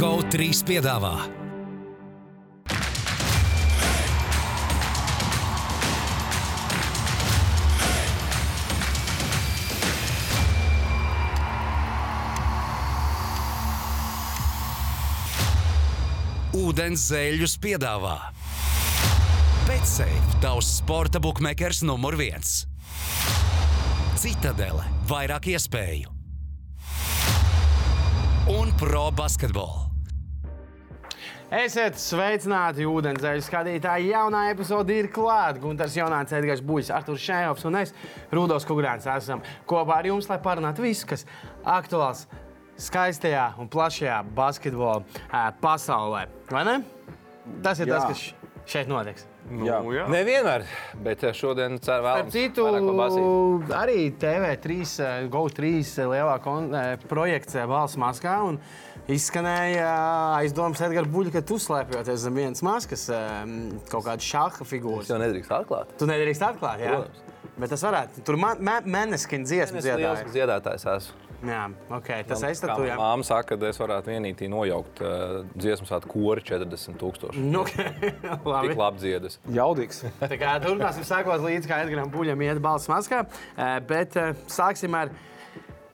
[0.00, 1.10] GO3 piedāvā.
[16.56, 18.14] Ūdens zēļus piedāvā.
[19.66, 20.08] Betsafe,
[20.40, 22.62] tavs sporta buklets numur viens.
[24.16, 26.16] Citadele, vairāk iespēju
[28.56, 29.89] un pro basketbolu.
[31.50, 34.12] Esiet sveicināti, ūdenzēļu skatītāji.
[34.12, 35.58] Jaunā epizode ir klāta.
[35.58, 37.90] Gunārs Jaunāts, Edgars Buļs, Arthurs Šējovs un es,
[38.30, 41.26] Rudolf Kungrāns, esam kopā ar jums, lai parunātu visu, kas
[41.66, 42.28] aktuāls
[42.78, 45.02] skaistajā un plašajā basketbola
[45.58, 46.28] pasaulē.
[46.54, 46.76] Vai ne?
[47.66, 47.98] Tas ir Jā.
[47.98, 49.26] tas, kas šeit notiks.
[49.50, 49.80] Jā.
[50.06, 50.62] Nevienmēr,
[51.02, 52.68] bet šodien ceru Ar vēl citu,
[53.74, 55.72] arī TV3, eh, GO3
[56.12, 56.70] lielā kon,
[57.10, 58.36] projekts Valsts maskā.
[58.46, 58.60] un
[59.10, 63.40] Izskanēja eh, aizdomas, Edgars Buļs, ka tu slēpjoties zem vienas maskas, eh,
[63.90, 65.04] kaut kāda šāda figūra.
[65.06, 65.96] Es jau nedrīkst atklāt.
[65.98, 67.00] Tu nedrīkst atklāt, jā.
[67.00, 67.26] Protams.
[67.60, 68.22] Bet tas varētu.
[68.24, 70.24] Tur mēnesis dziesmu dziedāja.
[70.32, 70.86] dziedātājs.
[70.96, 71.26] Esmu.
[71.40, 72.08] Jā, ok.
[72.28, 76.44] Tas Kā tad tu, manā saka, ka es varētu vienīgi nojaukt uh, dziesmu sātu kori
[76.44, 77.40] 40 tūkstoši.
[77.40, 78.44] Nu, ok.
[78.44, 78.72] Labi.
[78.72, 79.38] Tik labi dziedas.
[79.56, 80.02] Jaudīgs.
[80.20, 83.24] Turpināsim sekot līdzi, kā Edgars Buļam iet balss maskā.
[83.56, 85.12] Eh, Bet eh, sāksim ar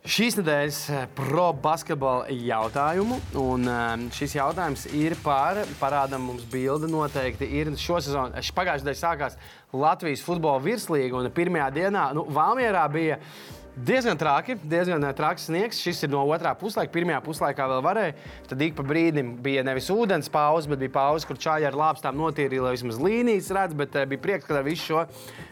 [0.06, 3.18] šīs nedēļas eh, pro basketbola jautājumu.
[3.42, 7.48] Un eh, šis jautājums ir par, parādām mums bildi noteikti.
[7.58, 9.38] Ir šosezon, pagājušajā nedēļā sākās
[9.76, 13.20] Latvijas futbola virslīga un pirmajā dienā nu, Valmierā bija.
[13.76, 15.76] Diezgan traki, diezgan eh, traks sniegs.
[15.84, 16.88] Šis ir no otrā puslaika.
[16.94, 18.14] Pirmajā puslaikā vēl varēja.
[18.48, 22.16] Tad ik pa brīdim bija nevis ūdens pauze, bet bija pauze, kur čāļi ar lāpstām
[22.16, 23.76] notīrīja, lai vismaz līnijas redz.
[23.76, 25.04] Bet eh, bija prieks, ka ar visu šo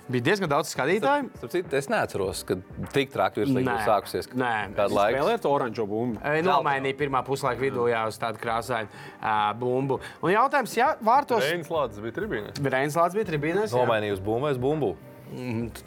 [0.09, 1.29] bija diezgan daudz skatītāju.
[1.37, 2.57] Starp citu, es neatceros, ka
[2.97, 3.53] tik traki ir
[3.85, 4.33] sākusies.
[4.33, 4.55] Nē.
[4.81, 5.21] Kādu laiku?
[5.21, 6.25] Spēlēt oranžo bumbu.
[6.25, 10.01] Eh, Nomainīja pirmā puslaika vidū jā, uz tādu krāsainu uh, bumbu.
[10.25, 12.57] Un jautājums, ja vārtos Reinas Lācis bija tribīnē.
[12.57, 13.73] Reinslāts bija tribīnēs.
[13.73, 13.85] jā.
[13.85, 14.95] Nomainīju uz bumbu, es bumbu.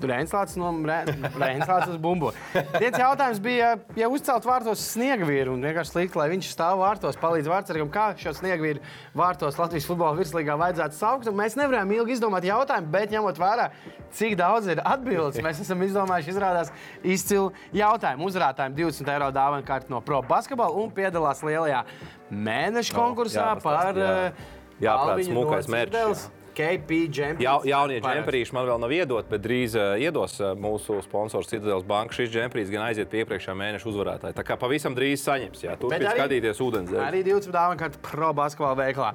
[0.08, 2.32] Reinslāts no Reinslāts uz bumbu.
[2.78, 7.20] Viens jautājums bija, ja uzcelt vārtos sniega vīru un vienkārši likt, lai viņš stāv vārtos,
[7.22, 8.84] palīdz vārtsargam, kā šo sniega vīru
[9.18, 11.30] vārtos Latvijas futbola virslīgā vajadzētu saukt.
[11.32, 13.70] Un mēs nevarējām ilgi izdomāt jautājumu, bet ņemot vērā,
[14.18, 18.28] cik daudz ir atbildes, mēs esam izdomājuši, izrādās izcilu jautājumu.
[18.32, 21.84] Uzrādājiem 20 eiro dāvana kārta no Pro basketbola un piedalās lielajā
[22.32, 24.96] mēneša konkursā jāpastāst, par jā.
[24.98, 27.44] eh, smukais no merčs, Citadeles, KP Džempers.
[27.46, 31.86] Ja, jaunie džemperīši man vēl nav iedot, bet drīz uh, iedos uh, mūsu sponsors Citadeles
[31.88, 32.18] banka.
[32.18, 34.38] Šis džemperīs gan aiziet pie iepriekšējā mēneša uzvarētāja.
[34.40, 35.62] Tā kā pavisam drīz saņems.
[35.68, 37.04] Bet turpiniet arī- skatīties ūdenzēļu.
[37.06, 39.14] Arī 20 dāvana kārta pro basketbola veiklā.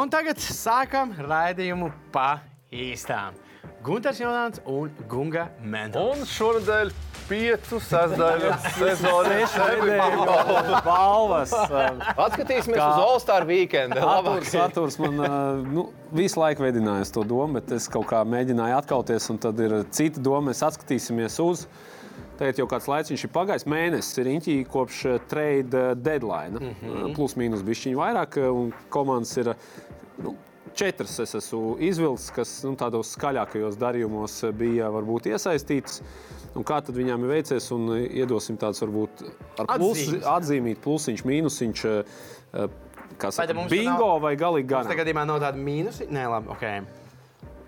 [0.00, 2.40] Un tagad sākam raidījumu pa
[2.72, 3.36] īstām.
[3.84, 6.18] Gunārs Jonāns un Gunga Mentāls.
[6.20, 6.90] Un šonadēļ
[7.30, 9.36] piecu sastāvdaļu sezonu
[10.84, 11.52] Balvas.
[11.54, 13.96] Atskatīsimies Kā- uz All-Star weekend.
[13.96, 18.24] Arturs, Arturs man uh, nu, visu laiku vedināja uz to domu, bet es kaut kā
[18.26, 20.50] mēģināju atkauties, un tad ir cita doma.
[20.50, 21.64] Mēs atskatīsimies uz.
[22.40, 23.66] Tagad jau kāds laiks ir pagājis.
[23.68, 26.56] Mēnesis ir īņķī kopš uh, trade uh, deadline.
[26.58, 27.14] Mm -hmm.
[27.16, 29.54] Plus mīnus bišķiņu vairāk, uh, un komandas ir.
[29.54, 29.88] uh,
[30.20, 30.34] Nu,
[30.80, 35.98] Četras es esmu izvilcis, kas nu, tādos skaļākajos darījumos uh, bija varbūt iesaistītas.
[36.56, 37.66] Un kā tad viņām ir veicies?
[37.76, 39.24] Un uh, iedosim tādus varbūt
[39.60, 41.84] ar plus, atzīmīt, plusiņš, mīnusiņš.
[42.50, 44.88] Vai saka, bingo nav- vai galīgi gan?
[44.88, 46.08] tagad gadījumā nav tāda mīnusa.
[46.08, 46.64] Nē, labi, ok.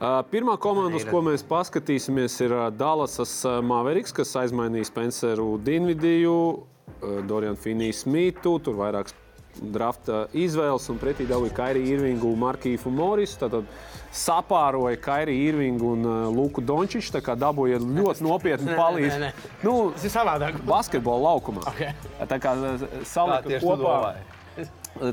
[0.03, 7.21] Uh, Pirmā komanda, uz ko mēs paskatīsimies, ir Dallasas Mavericks, kas aizmainīja Spenceru Dinvidiju, uh,
[7.29, 9.15] Dorianu Finiju Smitu, tur vairākas
[9.61, 13.39] drafta izvēles un pretī dabūja Kairiju Irvingu, Markīfu Morisu.
[13.43, 13.69] Tātad
[14.13, 19.17] sapāroja Kairiju Irvingu un uh, Luku Dončiču, tā kā dabūja ļoti nopietni Nē, palīdz.
[19.21, 19.51] nē, nē.
[19.65, 20.61] Nu, Tas ir savādāk.
[20.69, 21.65] basketbola laukumā.
[21.69, 21.83] Ok.
[22.31, 24.15] Tā kā uh, Tā salika kopā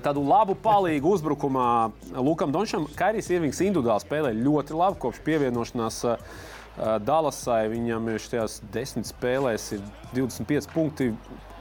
[0.04, 1.66] tādu labu palīgu uzbrukumā
[2.20, 2.84] Lukam Dončam.
[3.00, 7.70] Kairijs Irvings individuāli spēlē ļoti labi kopš pievienošanās uh, uh, Dallasai.
[7.72, 9.86] Viņam šajās desmit spēlēs ir
[10.18, 11.14] 25 punkti.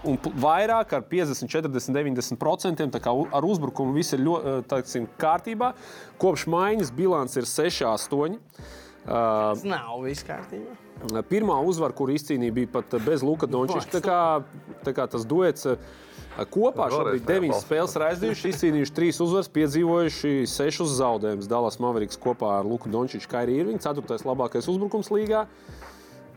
[0.08, 2.88] Un vairāk ar 50, 40, 90%.
[2.94, 5.72] Tā kā ar uzbrukumu viss ir ļoti kārtībā.
[6.20, 8.38] Kopš maiņas bilants ir 6, 8.
[8.38, 8.76] Uh,
[9.08, 10.74] Tas nav viss kārtībā.
[11.30, 13.86] Pirmā uzvara, kur izcīnīja, bija pat bez Luka Dončiča.
[13.92, 14.20] Tā kā,
[14.84, 15.78] tā kā tas duets eh,
[16.50, 21.50] kopā šobrīd deviņas spēles ir aizdījuši, izcīnījuši trīs uzvaras, piedzīvojuši sešus zaudējumus.
[21.50, 25.46] Dallas Mavericks kopā ar Luku Dončiču, Kairiju Irvingu, ceturtais labākais uzbrukums līgā,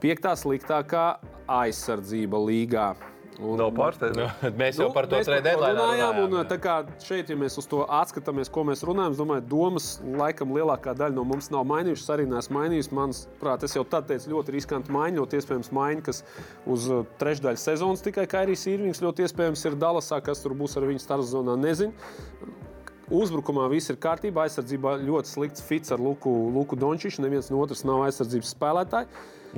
[0.03, 1.07] piektā sliktākā
[1.49, 2.91] aizsardzība līgā.
[3.41, 4.19] Nav pārsteigts.
[4.61, 6.19] Mēs jau par to Nu, to runājām.
[6.21, 6.47] Un, runājām.
[6.51, 10.53] tā kā šeit, ja mēs uz to atskatāmies, ko mēs runājam, es domāju, domas laikam
[10.53, 12.09] lielākā daļa no mums nav mainījušas.
[12.13, 12.91] Arī neesmu mainījis.
[12.93, 15.33] Manuprāt, es jau tad teicu, ļoti riskanti maiņot.
[15.39, 16.23] Iespējams, maiņa, kas
[16.69, 20.85] uz uh, trešdaļu sezonas tikai Kairijs Irvings ļoti iespējams ir Dallasā, kas tur būs ar
[20.91, 21.93] viņu starpzonā, nezinu.
[23.11, 27.19] Uzbrukumā viss ir kārtībā, aizsardzībā ļoti slikts fits ar Luku, Luku Dončiču.
[27.25, 29.09] Neviens no otras nav aizsardzības spēlētāji.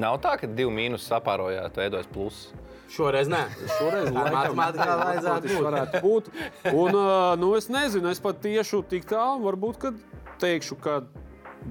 [0.02, 2.48] Nav tā, ka divi mīnus sapārojāt, veidojas pluss.
[2.94, 3.42] Šoreiz nē.
[3.80, 5.64] Šoreiz laikam matemātikā vajadzētu būt.
[5.66, 6.32] varētu būt.
[6.74, 6.98] Un,
[7.42, 9.94] nu, es nezinu, es pat tiešu tik tālu, varbūt, ka
[10.44, 11.00] teikšu, ka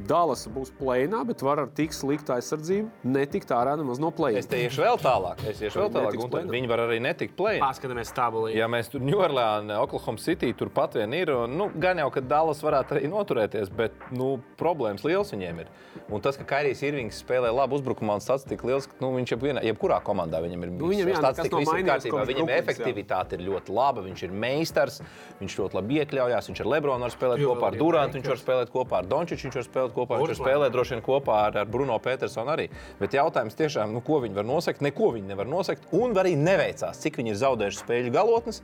[0.09, 4.43] Dallas būs plēnā, bet var ar tik sliktu aizsardzību netikt ārā nemaz no Es plēna.
[4.49, 5.43] te iešu vēl tālāk.
[5.49, 6.17] Es iešu vēl tālāk.
[6.31, 6.51] play-in.
[6.53, 7.61] Viņi var arī netikt plēnā.
[7.63, 8.55] Paskatāmies tabulī.
[8.57, 12.21] Ja mēs tur Ņūorleānā, Oklahoma City tur pat vien ir, un, nu, gan jau, ka
[12.21, 15.73] Dallas varētu arī noturēties, bet nu, problēmas liels viņiem ir.
[16.13, 19.63] Un tas, ka Kairijs Irvings spēlē labu uzbrukumā un statistika liels, ka nu, viņš jebkurā,
[19.67, 22.23] jebkurā komandā viņam ir Nu, viņam jā, statistika, nav viss ir kārtībā.
[22.23, 22.63] Viņam Brooklyns, jā.
[22.63, 25.01] efektivitāte ir ļoti laba, viņš ir meistars,
[25.41, 28.73] viņš ļoti labi iekļaujās, viņš ar Lebronu var spēlēt kopā ar Durantu, viņš var spēlēt
[28.73, 31.99] kopā ar Dončiču, viņš var spēlēt kopā, viņš spēlēt droši vien kopā ar, ar Bruno
[32.03, 32.69] Petersonu arī.
[33.01, 37.03] Bet jautājums tiešām, nu, ko viņi var nosakt, neko viņi nevar nosakt, un arī neveicās,
[37.03, 38.63] cik viņi ir zaudējuši spēļu galotnes.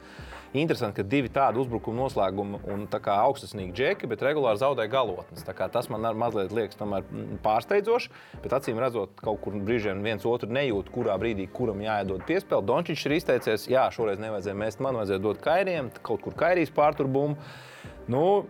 [0.56, 5.44] Interesanti, ka divi tādi uzbrukuma noslēgumi un augstasnīgi džeki, bet regulāri zaudēja galotnes.
[5.44, 10.48] Tas man mazliet liekas tomēr, mm, pārsteidzoši, bet acīm redzot, kaut kur brīžiem viens otru
[10.48, 12.64] nejūt, kurā brīdī kuram jāiedod piespēle.
[12.64, 17.36] Dončičs ir izteicies, jā, šoreiz nevajadzēja mēst, man vajadzēja dot kairiem, kaut kur kairīs pārturbumu.
[18.08, 18.46] Nu,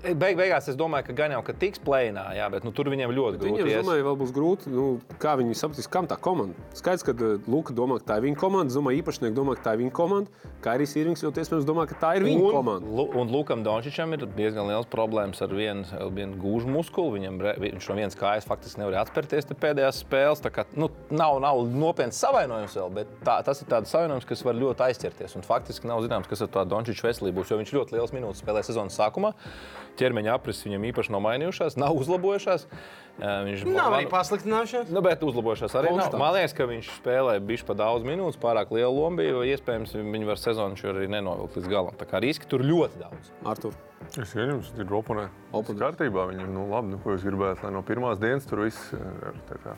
[0.00, 3.10] Beig, beigās es domāju, ka gan jau ka tiks plēnā, jā, bet nu, tur viņiem
[3.12, 3.50] ļoti grūti.
[3.52, 3.82] Viņam, es ies.
[3.84, 4.70] domāju, vēl būs grūti.
[4.72, 4.84] Nu,
[5.20, 6.56] kā viņi sapratīs, kam tā komanda?
[6.78, 8.72] Skaidrs, ka uh, Luka domā, ka tā ir viņa komanda.
[8.72, 10.48] Zumā īpašnieki domā, ka tā ir viņa komanda.
[10.64, 12.88] Kairijs Irvings ļoti iespējams domā, ka tā ir viņa Un, komanda.
[12.96, 15.84] Lu- un Lukam Dončičam ir diezgan liels problēmas ar vienu,
[16.16, 17.18] vienu gūžu muskuli.
[17.18, 20.40] Viņam, viņš no vienas kājas faktiski nevar atspērties pēdējās spēlēs.
[20.44, 24.44] Tā kā, nu, nav, nav nopietns savainojums vēl, bet tā, tas ir tāds savainojums, kas
[24.48, 25.36] var ļoti aizķerties.
[25.36, 28.44] Un faktiski nav zināms, kas ar to Dončiču veselību būs, jo viņš ļoti liels minūtes
[28.44, 29.32] spēlē sezonas sākumā.
[29.98, 32.66] Ķermeņa aprises viņam īpaši nav mainījušās, nav uzlabojušās.
[33.20, 34.88] Viņš Nav man- arī pasliktinājušies.
[34.88, 36.14] Nu, bet uzlabošās arī nav.
[36.16, 39.30] Man liekas, ka viņš spēlē bišķi pa daudz minūtes, pārāk lielu lomu bija.
[39.34, 41.94] jo Iespējams, viņi var sezonu šo arī nenovilkt līdz galam.
[42.00, 43.30] Tā kā riski tur ļoti daudz.
[43.44, 43.74] Artur.
[44.16, 45.28] Es jums ir oponē.
[45.52, 45.78] Oponē.
[45.82, 49.34] Kārtībā viņam, nu labi, nu, ko jūs gribētu, lai no pirmās dienas tur viss ir
[49.50, 49.76] tā kā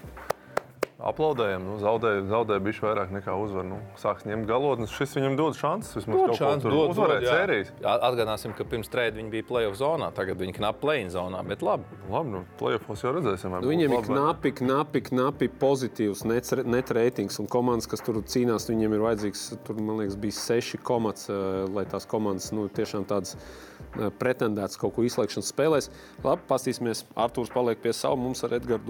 [1.08, 1.64] aplaudējam.
[1.66, 3.66] Nu, zaudēja, zaudēja bišķi vairāk nekā uzvar.
[3.66, 4.92] Nu, sāks ņemt galotnes.
[4.94, 7.72] Šis viņam dod šansas vismaz kaut ko tur uzvarēt sērijas.
[7.82, 11.42] Atgādāsim, ka pirms trījuma viņi bija playoff zonā, tagad viņi knapi play-in zonā.
[11.46, 13.54] Bet labi, Labi, nu, plēsofos jau redzēsim.
[13.62, 17.38] Nu, Viņiem ir knapi, knapi, knapi pozitīvs net- net reitings.
[17.40, 21.66] Un komandas, kas tur cīnās, viņiem ir vajadzīgs, tur, man liekas, bija seši komats, eh,
[21.72, 25.90] lai tās komandas nu, tiešām tādas eh, pretendētas kaut ko izslēgšanas spēlēs.
[26.24, 27.04] Labi, paskatīsimies.
[27.16, 28.80] Artūrs paliek pie sava, mums ar Edgars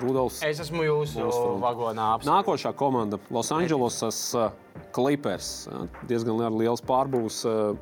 [0.00, 0.42] Rudolfs.
[0.44, 1.24] Es esmu jūsu
[1.62, 2.10] vagonā.
[2.18, 2.30] apsveicu.
[2.30, 4.50] Nākošā komanda- Losandželosas uh,
[4.92, 5.66] Clippers.
[5.70, 7.76] Uh, Diezgan liel- liels pārbūves uh,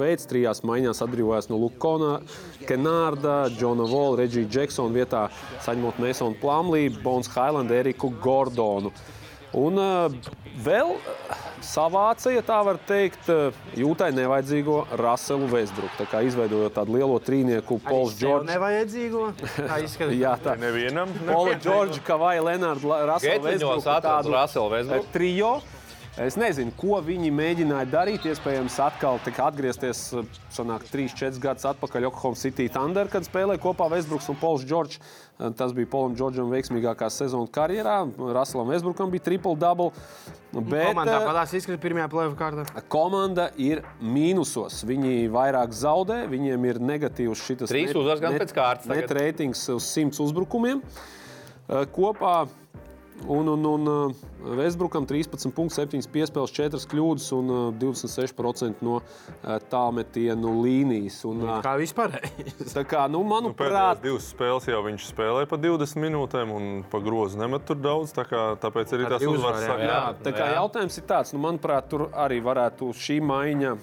[0.00, 0.24] veids.
[0.30, 2.20] Trijās maiņās atbrīvojās no Lukona,
[2.66, 5.26] Kenārda, Džona Vola, Reģija Džeksona vietā,
[5.66, 8.92] saņemot Mēsonu Plumlī, Bons Hailandu, Eriku Gordonu.
[9.52, 10.32] Un uh,
[10.64, 15.92] vēl uh, savāca, ja tā var teikt, uh, jūtai nevajadzīgo Raselu Vesbruku.
[15.98, 18.50] Tā kā izveidojot tādu lielo trīnieku, Pols Tev Džordžs.
[18.52, 19.26] Nevajadzīgo.
[19.56, 20.16] Tā izskatās.
[20.20, 20.56] Jā, tā.
[20.60, 21.12] Nevienam.
[21.20, 21.32] Ne.
[21.32, 23.98] Pola Džordža, Kavaja Lenārda, Rasela Getiņos Vesbruka.
[23.98, 25.12] atrada Russell Westbrook.
[26.16, 26.26] Eh.
[26.26, 28.26] Es nezinu, ko viņi mēģināja darīt.
[28.28, 34.28] Iespējams, atkal atgriezties eh, sanāk, 3-4 gadus atpakaļ Oklahoma City Thunder, kad spēlēja kopā Vesbruks
[34.32, 35.00] un Pols Džordžs.
[35.40, 38.02] Eh, Tas bija Polam Džordžam veiksmīgākā sezona karjerā.
[38.18, 39.90] Russellam Vesbrukam bija triple-double.
[40.52, 42.82] Bet Komandā eh, padās izskatās pirmajā plēsoņa kārtā.
[42.90, 44.82] komanda ir mīnusos.
[44.88, 49.06] Viņi vairāk zaudē, viņiem ir negatīvs šis Trīs uzvaras gan pēc kārtas tagad.
[49.06, 50.82] Net reitings uz 100 uzbrukumiem.
[51.70, 52.48] Eh, Kopā
[53.28, 60.54] Un, un, un uh, Vēsbrukam 13,7 piespēles, 4 kļūdas un uh, 26% no uh, tālmetienu
[60.64, 61.18] līnijas.
[61.28, 62.16] Un, uh, Kā vispār?
[62.76, 67.02] tā kā, nu, Nu, manuprāt, divas spēles jau viņš spēlēja pa 20 minūtēm, un pa
[67.04, 68.14] grozu nemet tur daudz.
[68.16, 69.82] tā Kā, tāpēc arī divu uzvaras sāk.
[69.84, 70.00] Jā.
[70.24, 70.56] tā kā jā.
[70.60, 73.74] jautājums ir tāds, nu, manuprāt, tur arī varētu šī maiņa.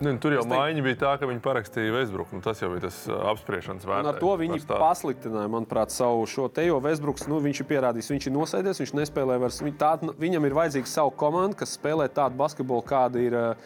[0.00, 2.36] Ne, nu, tur jau maiņa bija tā, ka viņi parakstīja Vēsbruku.
[2.36, 4.10] Nu, tas jau bija tas apspriešanas vērtības.
[4.12, 4.80] ar to viņi stāstu.
[4.82, 7.24] pasliktināja, manuprāt, savu šo te jau Vēsbruks.
[7.28, 9.62] Nu, viņš ir pierādījis, viņš ir nosēdies, viņš nespēlē vairs.
[9.64, 13.56] Viņ- Tā, viņam ir vajadzīga sava komanda, kas spēlē tādu basketbolu, kāda ir,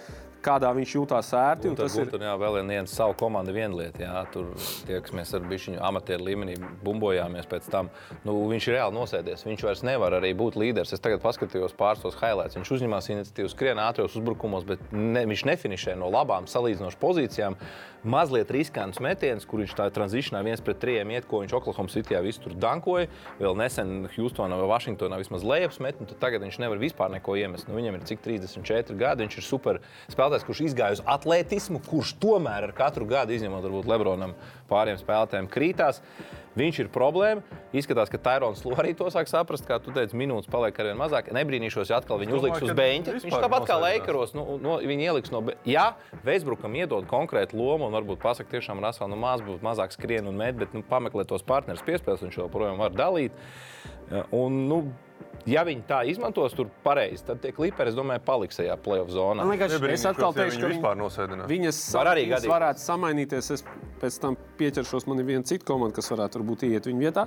[0.44, 1.70] kādā viņš jūtās ērti.
[1.70, 3.54] Tur, Tas ir tur jā, vēl viena savu komandu.
[3.54, 4.52] Jā, tur
[4.86, 7.90] tie, kas mēs ar bišķiņu amatieru līmenī bumbojāmies pēc tam,
[8.24, 9.44] nu, viņš ir reāli nosēdies.
[9.48, 10.94] Viņš vairs nevar arī būt līderis.
[10.96, 12.58] Es tagad paskatījos pāris tos highlights.
[12.58, 17.58] Viņš uzņemās iniciatīvu, skrien ātros uzbrukumos, bet ne, viņš nefinišē no labām salīdzinošām pozīcijām.
[18.00, 22.22] Mazliet riskants metiens, kur viņš tā tranzīcijā viens pret trījiem iet, ko viņš Oklahoma Cityjā
[22.24, 23.10] visu tur dankoja.
[23.36, 27.68] Vēl nesen Houstonā vai Vašingtonā vismaz lejups met, un tagad viņš nevar vispār neko iemest.
[27.68, 32.14] Nu, viņam ir cik 34 gadi, viņš ir super spēlētājs, kurš izgāja uz atletismu, kurš
[32.22, 34.36] tomēr ar katru gadu, izņemot varbūt Lebronam,
[34.70, 35.98] pāriem spēlētājiem krītās.
[36.58, 37.42] Viņš ir problēma.
[37.74, 40.98] Izskatās, ka Tairons Lūks arī to sāk saprast, kā tu teici, minūtes paliek ar vien
[40.98, 41.28] mazāk.
[41.34, 43.14] Nebrīnīšos, ja atkal viņu uzliks uz beigta.
[43.14, 43.76] Viņš tāpat kā.
[43.80, 45.44] Lakeros, nu, no, viņi ieliks no.
[45.46, 45.92] be- Ja
[46.26, 50.34] Veisbrukam iedod konkrētu lomu un varbūt pasakā, tiešām Rasā nu, maz būtu mazāk skrien un
[50.42, 53.30] met, bet nu, pameklē tos partnerus piespēles, viņš joprojām var dalīt.
[54.34, 54.82] Un, nu,
[55.46, 59.42] ja viņi tā izmantos tur pareizi, tad tie kliperi, es domāju, paliks tajā playoff zonā.
[59.44, 61.48] Man liekas, Es atkal teikšu, ka vispār nosēdinās.
[61.50, 62.50] Viņas, Var arī viņas gadīt.
[62.52, 63.50] varētu samainīties.
[63.56, 63.64] Es
[64.00, 65.06] pēc tam pieķeršos.
[65.06, 67.24] Man ir viena cita komanda, kas varētu varbūt iet viņa vietā.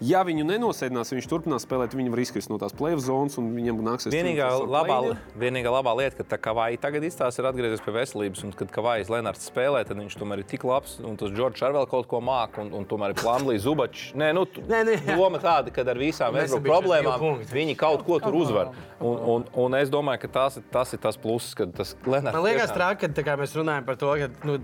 [0.00, 3.82] Ja viņu nenosēdinās, viņš turpinās spēlēt, viņi var izkrist no tās playoff zonas un viņiem
[3.84, 4.12] nāksies.
[4.14, 8.44] Vienīgā labā, vienīgā labā lieta, ka tā Kavai tagad izstāsta, ir atgriezies pie veselības.
[8.44, 10.98] Un, kad Kavais Lenārds spēlē, tad viņš tomēr ir tik labs.
[11.04, 12.60] Un tas Džordžs arī vēl kaut ko māca.
[12.64, 14.14] Un, un tomēr ir Plānblīs, Zubačs.
[14.14, 16.32] Nē, nu, tu- Nē, nē, doma tāda, ka ar visām
[16.64, 17.54] problēmām punkti.
[17.54, 18.72] viņi kaut ko tur uzvar.
[19.00, 22.32] Un, un, un es domāju, ka tas, ir- tas ir tas pluss, ka tas Lenārds.
[22.32, 24.58] Man liekas, tiešām- traki, ka tā kā mēs runājam par to, ka nu,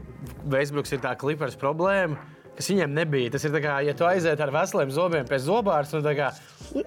[0.45, 2.17] Veisbruks ir tā klipars problēma.
[2.59, 3.31] Kas viņiem nebija.
[3.33, 6.33] Tas ir kā, ja tu aiziet ar veseliem zobiem pie zobārsta, nu, kā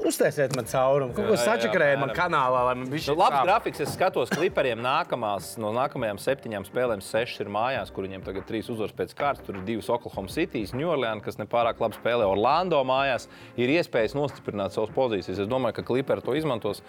[0.05, 3.81] uztaisiet man caurumu, kaut ko sačakarējiet man kanālā, lai man bija Nu, labs grafiks.
[3.83, 7.01] Es skatos klipriem nākamās, no nākamajām septiņām spēlēm.
[7.03, 9.45] Sešas ir mājās, kur viņiem tagad trīs uzvaras pēc kārtas.
[9.47, 12.27] Tur ir divas Oklahoma City, New Orleans, kas nepārāk labi spēlē.
[12.29, 13.27] Orlando mājās
[13.59, 15.41] ir iespējas nostiprināt savas pozīcijas.
[15.43, 16.83] Es domāju, ka kliperi to izmantos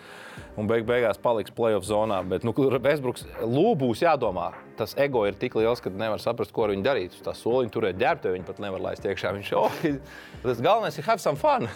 [0.60, 2.20] un beig beigās paliks playoff zonā.
[2.28, 4.52] Bet, nu, Vēsbruks lū būs jādomā.
[4.78, 7.18] Tas ego ir tik liels, ka nevar saprast, ko ar viņu darīt.
[7.22, 9.34] Tā soliņa turēt ģērbtu, viņi pat nevar laist iekšā.
[9.38, 9.82] Viņš oh,
[10.42, 11.68] tas galvenais ir have some fun.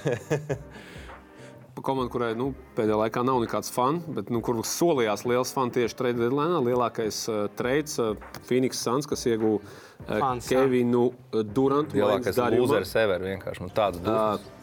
[1.85, 5.95] Komanda, kurai nu, pēdējā laikā nav nekāds fans, bet nu, kur solījās liels fans tieši
[5.99, 6.59] trade deadline.
[6.67, 8.17] Lielākais uh, trades uh,
[8.49, 10.33] Phoenix Suns, kas ieguva uh, jā.
[10.49, 11.99] Kevinu uh, Durantu.
[12.01, 13.65] Lielākais lūzeris ever vienkārši.
[13.67, 14.47] Man tāds dūris.
[14.49, 14.55] Uh,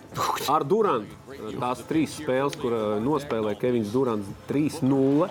[0.48, 2.72] Ar Durantu tās trīs spēles, kur
[3.04, 5.28] nospēlēja Kevins Durants 3-0.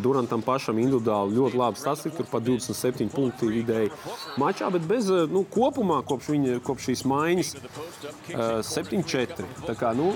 [0.00, 3.92] Durantam pašam individuāli ļoti labi sasprāstīt, tur pat 27 punkti vidēji
[4.40, 9.50] mačā, bet bez uh, nu, kopumā kopš, viņa, kopš šīs maiņas uh, 7-4.
[9.68, 10.14] Tā kā nu,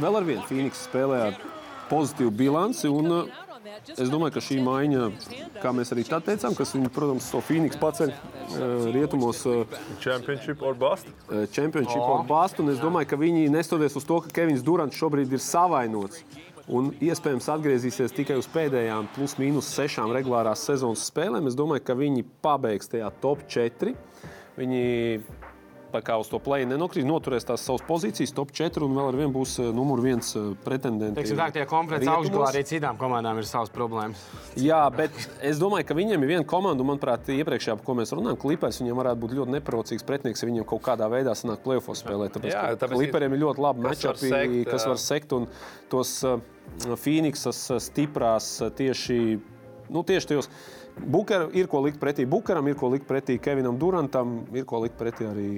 [0.00, 1.38] vēl ar vienu Phoenix spēlē ar
[1.92, 2.90] pozitīvu bilanci.
[2.90, 3.46] Un, uh,
[4.00, 5.06] Es domāju, ka šī maiņa,
[5.60, 9.42] kā mēs arī tā teicām, kas viņu, protams, to Phoenix paceļ uh, rietumos.
[9.48, 11.08] Uh, Championship or bust?
[11.54, 12.24] Championship oh.
[12.26, 12.72] Boston.
[12.72, 16.24] Es domāju, ka viņi nestoties uz to, ka Kevins Durants šobrīd ir savainots
[16.70, 21.48] un iespējams atgriezīsies tikai uz pēdējām plus mīnus sešām regulārās sezonas spēlēm.
[21.50, 23.94] Es domāju, ka viņi pabeigs tajā top 4.
[24.60, 24.84] Viņi
[25.92, 29.18] tā kā uz to plēju nenokrīt, noturēs tās savas pozīcijas, top 4 un vēl ar
[29.18, 31.18] vienu būs uh, numur viens uh, pretendents.
[31.18, 34.22] Teiksim, tā, tie konferences augšgalā arī citām komandām ir savas problēmas.
[34.60, 35.14] Jā, bet
[35.46, 38.80] es domāju, ka viņiem ir viena komanda, un, manuprāt, iepriekšējā, par ko mēs runājam, klipers,
[38.82, 42.34] viņiem varētu būt ļoti neprocīgs pretinieks, ja viņiem kaut kādā veidā sanāk playoffs spēlēt.
[42.36, 44.26] Tāpēc, Jā, tāpēc kliperiem ir ļoti labi sekt,
[44.70, 45.48] kas var sekt, un
[45.92, 46.38] tos uh,
[47.90, 49.18] stiprās tieši,
[49.90, 50.50] nu, tieši tajos.
[51.00, 54.98] Buker, ir ko likt pretī Bukaram, ir ko likt pretī Kevinam Durantam, ir ko likt
[55.00, 55.48] pretī arī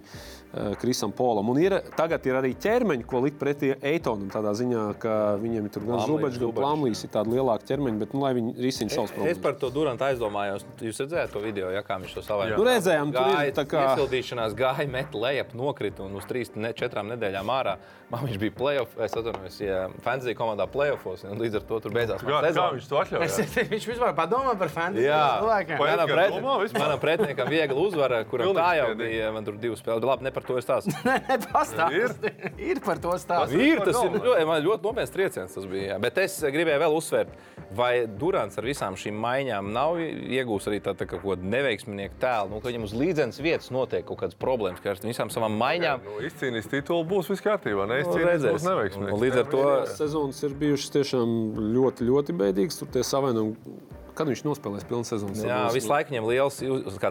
[0.80, 1.48] Krisam Polam.
[1.48, 4.28] Un ir, tagad ir arī ķermeņi, ko likt pretī Eitonam.
[4.32, 6.52] Tādā ziņā, ka viņiem ir tur gan Zubečs, gan.
[6.52, 9.42] Plāmlīs, ir tādi lielāki ķermeņi, bet nu, lai viņi risina savus Es problēmas.
[9.42, 10.66] par to Durantu aizdomājos.
[10.84, 13.86] Jūs redzējāt to video, ja, kā viņš to savā Nu, redzējām, tur ir tā kā-
[13.96, 17.76] Iesildīšanās gāja, met lejup, nokrita un uz trīs, ne, četrām nedēļām ārā.
[18.12, 21.92] Man viņš bija playoff, es atvainojos, ja fantasy komandā playoffos, un līdz ar to tur
[21.96, 23.22] beidzās Kā, kā viņš to atļauj?
[23.72, 25.40] Viņš vispār padomā par fantasy Jā.
[25.80, 26.34] Manam, pret,
[26.76, 29.32] manam pretiniekam viegli uzvara, kuram tā jau bija.
[29.32, 30.92] Man tur divas spēles, labi, par to es stāstu.
[31.08, 32.32] Nē, pastāsti.
[32.66, 33.58] Ir par to stāstu.
[33.62, 35.54] Ir, tas ir ļoti, man ļoti nopietns trieciens.
[35.54, 35.98] Tas bija, jā.
[36.02, 37.32] Bet es gribēju vēl uzsvērt,
[37.78, 42.18] vai Durants ar visām šīm maiņām nav iegūmis arī tādu tā, kā kaut kādu neveiksminieku
[42.22, 42.52] tēlu.
[42.52, 46.04] Nu, ka viņam uz līdzenas vietas notiek kaut kādas problēmas, ka ar visām savām maiņām.
[46.08, 47.86] Nu, izcīnīs titulu, būs viss kārtībā.
[47.86, 48.58] Nu, Neizcīnīs, redzēs.
[48.58, 49.14] būs neveiksmīgs.
[49.16, 49.64] Un līdz ar to
[49.96, 51.34] Sezonas ir bijušas tiešām
[51.78, 52.80] ļoti, ļoti bēdīgas.
[52.82, 53.78] Tur tie savainojumi,
[54.16, 55.36] kad viņš nospēlēs pilnu sezonu.
[55.46, 56.58] Jā, visu laiku viņam liels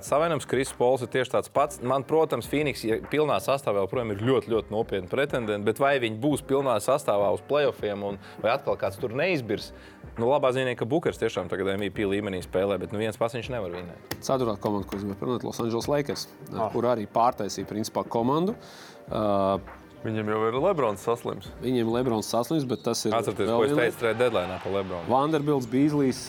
[0.08, 0.48] savainojums.
[0.50, 1.82] Kris Pols ir tieši tāds pats.
[1.86, 5.68] Man, protams, Phoenix ja pilnā sastāvā joprojām ir ļoti, ļoti nopietni pretendenti.
[5.68, 9.72] Bet vai viņi būs pilnā sastāvā uz playoffiem, un vai atkal kāds tur neizbirs?
[10.20, 13.52] Nu, labā ziņā, ka Bukers tiešām tagad MVP līmenī spēlē, bet nu, viens pats viņš
[13.54, 14.18] nevar vinēt.
[14.20, 16.66] Ceturtā komanda, ko es gribēju parunāt, Los Angeles Lakers, oh.
[16.74, 18.58] kur arī pārtaisīja principā komandu.
[19.08, 19.62] Uh,
[20.02, 21.50] Viņam jau ir Lebrons saslims.
[21.62, 23.14] Viņiem ir Lebrons saslims, bet tas ir.
[23.14, 25.06] Atcerieties, ko es teicu trade deadline par Lebronu.
[25.12, 26.24] Vanderbilts, Bīslijs,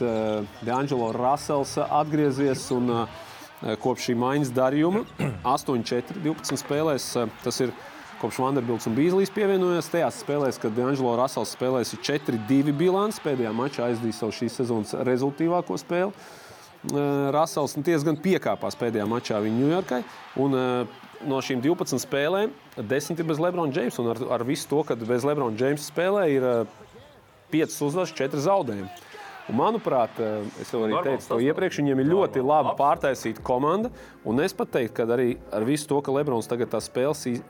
[0.67, 5.07] D'Angelo Russells atgriezies un eh, kopš šī maiņas darījuma
[5.57, 7.09] 8-4, 12 spēlēs.
[7.23, 7.73] eh, Tas ir
[8.21, 13.23] kopš Vanderbilts un Bīslijs pievienojās tajās spēlēs, kad D'Angelo Russells spēlēs 4-2 bilants.
[13.25, 16.13] Pēdējā mačā aizdīja savu šīs sezonas rezultātīvāko spēli.
[17.33, 20.01] Rasels nu, diezgan piekāpās pēdējā mačā viņa Ņujorkai.
[20.43, 24.01] Un, eh, no šīm 12 spēlēm 10 ir bez Lebrona Jamesa.
[24.03, 26.47] Un ar, ar visu to, ka bez Lebrona Jamesa spēlē ir
[27.53, 28.89] 5 uzvaras, 4 zaudējumi.
[29.51, 32.53] Un, manuprāt, eh, es jau arī Normāls teicu to iepriekš, viņiem ir ļoti Normāls.
[32.53, 33.91] labi pārtaisīta komanda.
[34.25, 37.43] Un es pat teiktu, ka arī ar visu to, ka Lebrons tagad tās spēles iz-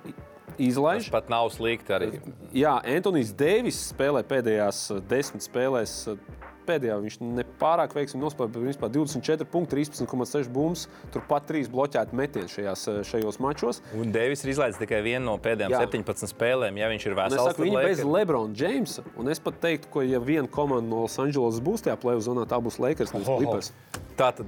[0.58, 2.20] izlaiž, Pat nav slikti arī.
[2.54, 6.16] Jā, Antonius Deivis spēlē pēdējās eh, desmit spēlēs.
[6.62, 10.86] Eh, Pēdējā viņš nepārāk veiksmīgi nospēlēja, vispār 24 punkti, 13,6 bumbas.
[11.14, 13.82] Turpat 3 bloķēti metieni šajās, eh, šajos mačos.
[13.98, 15.82] Un Deivis ir izlaidis tikai vienu no pēdējām Jā.
[15.86, 16.78] 17 spēlēm.
[16.80, 19.04] Ja viņš ir vesels, saku, viņi bez Lebrona Jamesa.
[19.16, 22.60] Un es pat teiktu, ka, ja viena komanda no Losandželos būs tajā plēsoņa zonā, tā
[22.62, 23.12] būs Lakers.
[23.12, 23.72] nevis Clippers.
[24.16, 24.46] Tā tad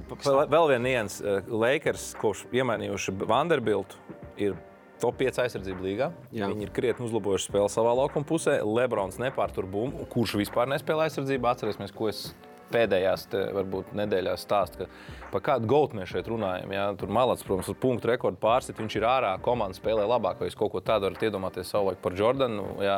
[0.51, 1.21] vēl viens nians.
[1.49, 3.95] Lakers, kurš iemainījuši Vanderbiltu,
[4.37, 4.55] ir
[5.05, 6.09] top 5 aizsardzību līgā.
[6.33, 6.49] Jā.
[6.49, 8.57] Viņi ir krietni uzlabojuši spēli savā laukuma pusē.
[8.65, 11.51] Lebrons nepārtur bumbu, kurš vispār nespēlē aizsardzību.
[11.51, 12.27] Atcerēsimies, ko es
[12.71, 16.71] pēdējās te, varbūt, nedēļās stāstu, ka par kādu gautu mēs šeit runājam.
[16.75, 18.79] Jā, tur malāts, protams, uz punktu rekordu pārsit.
[18.79, 22.15] Viņš ir ārā, komanda spēlē labāk, vai jūs kaut ko tādu varat iedomāties savulaik par
[22.17, 22.67] Jordanu.
[22.83, 22.97] Jā,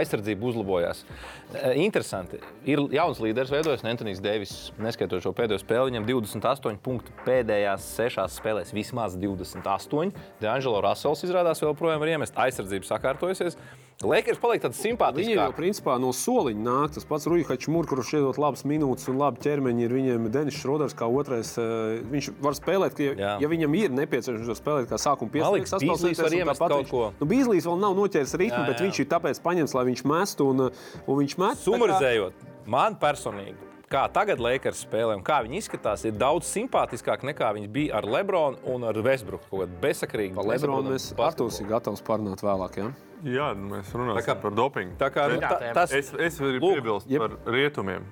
[0.00, 1.04] aizsardzība uzlabojās.
[1.52, 2.40] E, Interesanti.
[2.68, 4.54] Ir jauns līderis, veidojas Antonius Deivis.
[4.82, 10.14] Neskaitot šo pēdējo spēli, viņam 28 punkti pēdējās sešās spēlēs, vismaz 28.
[10.42, 12.38] D'Angelo Russells izrādās vēl projām var iemest.
[12.46, 13.60] Aizsardzība sakārtojusies.
[14.04, 15.24] Lakers paliek tāds simpātisks.
[15.24, 17.24] Viņiem jau principā no soliņa nāk tas pats
[17.72, 19.86] Mūrs, kurš iedod labas minūtes un labi ķermeņi.
[19.86, 21.54] Ir viņiem Denis Šroders kā otrais.
[21.56, 23.32] eh, Viņš var spēlēt, ja, Jā.
[23.40, 26.02] ja viņam ir nepieciešams, viņš var spēlēt kā sākuma Man liekas, piespēlētājs.
[26.04, 27.12] Beasley's var iemest kaut ko.
[27.20, 28.84] Nu, Bīslīs vēl nav noķēris ritmu, Jā, bet jā.
[28.84, 31.56] viņš ir tāpēc paņemts, lai viņš mestu un, un viņš met.
[31.56, 32.32] tā kā- Sumarizējot,
[32.66, 33.56] man personīgi,
[33.90, 38.04] kā tagad Lakers spēlē un kā viņi izskatās, ir daudz simpātiskāk nekā viņi bija ar
[38.04, 39.46] Lebronu un ar Westbrooku.
[39.50, 40.34] Kaut kāda bezsakrīga.
[40.34, 42.76] Par Lebronu mēs Artūrs ir gatavs parunāt vēlāk.
[42.82, 42.90] Ja?
[43.24, 44.96] Jā, mēs runāsim Tā kā- par dopingu.
[45.00, 48.02] Tā kā nu, ta, tas Es, es varu Lūk, piebilst jeb- par rietumiem.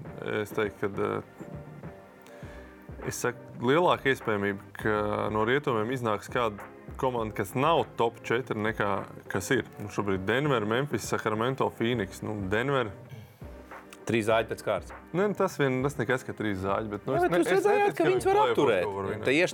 [0.43, 1.23] Es teiktu, ka
[3.07, 6.59] es saku, lielāka iespējamība, ka no rietumiem iznāks kāda
[6.97, 9.65] komanda, kas nav top 4, nekā kas ir.
[9.79, 12.23] Nu, šobrīd Denver, Memphis, Sacramento, Phoenix.
[12.23, 12.91] Nu, Denver.
[14.07, 14.93] trīs zāģi pēc kārtas.
[15.15, 16.89] Ne, tas vien tas nekas, ka trīs zāģi.
[16.91, 18.87] Bet, nu, Jā, es bet ne- jūs es redzējāt, ka viņus var apturēt.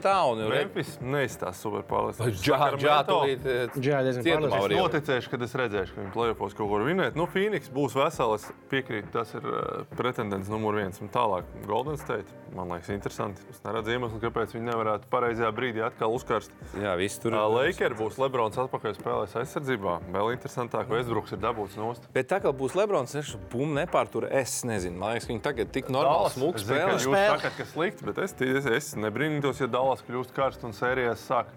[0.00, 2.40] tā, un re- Memphis neizstāsta super pārliecināti.
[2.40, 3.44] Džā, džā, tūlīt,
[3.76, 4.80] Džā, diezgan cietumā var Es ielikt.
[4.86, 7.14] noticēšu, kad es redzēšu, ka viņi plēsofos kaut ko var vinēt.
[7.14, 8.30] Nu, Phoenix būs vesels.
[8.40, 10.96] Es piekrītu, tas ir uh, pretendents numur viens.
[11.02, 12.24] Un tālāk, Golden State.
[12.56, 13.42] Man liekas, interesanti.
[13.50, 16.50] Es neredzu iemeslu, kāpēc viņi nevarētu pareizajā brīdī atkal uzkarst.
[16.80, 20.00] Jā, viss tur Uh, Lakers būs Lebrons atpakaļ spēlēs aizsardzībā.
[20.10, 22.08] Vēl interesantāk, Westbrooks ir dabūts nost.
[22.12, 24.26] Bet tā kā būs Lebrons, viņš bumbu nepārtur.
[24.32, 26.94] Es nezinu, man liekas, ka viņi tagad tik zinu, ka spēlē.
[26.96, 31.26] Jūs sakat, ka slikti, bet es, es, es nebrīnītos, ja Dallas kļūst karsts un sērijās
[31.26, 31.50] sāk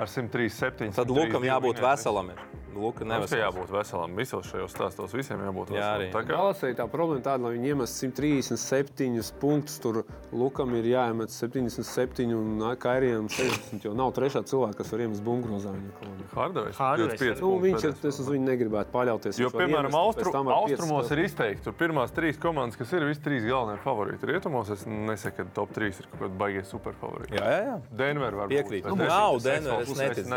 [0.00, 0.96] ar 137.
[0.96, 2.34] Tad Lukam 132 jābūt veselam.
[2.34, 2.59] Ir.
[2.74, 3.40] Luka Mums nevesels.
[3.54, 4.14] jābūt veselam.
[4.16, 6.00] Visos šajos stāstos visiem jābūt Jā, veselam.
[6.00, 6.12] arī.
[6.12, 9.78] Tā kā- Galasē tā problēma tāda, lai viņi iemestu 137 punktus.
[9.80, 13.84] Tur Lukam ir jāiemet 77 un Kairijam 60.
[13.84, 15.22] Jo nav trešā cilvēka, kas var iemest.
[16.34, 19.38] Hardovers, 25 Nu, viņš ir, es uz viņu negribētu paļauties.
[19.40, 23.20] Jo, piemēram, iemest, austru, tam austrumos ir izteikti, tur pirmās trīs komandas, kas ir visi
[23.20, 24.22] trīs galvenie favorīti.
[24.30, 27.34] Rietumos es nesaku, ka top trīs ir kaut kādi baigie superfavorīti.
[27.38, 27.80] Jā, jā, jā.
[27.96, 28.82] Denver var Piekrīt.
[28.84, 28.88] būt.
[28.90, 30.28] Nu, bet nav Denver, es neticu.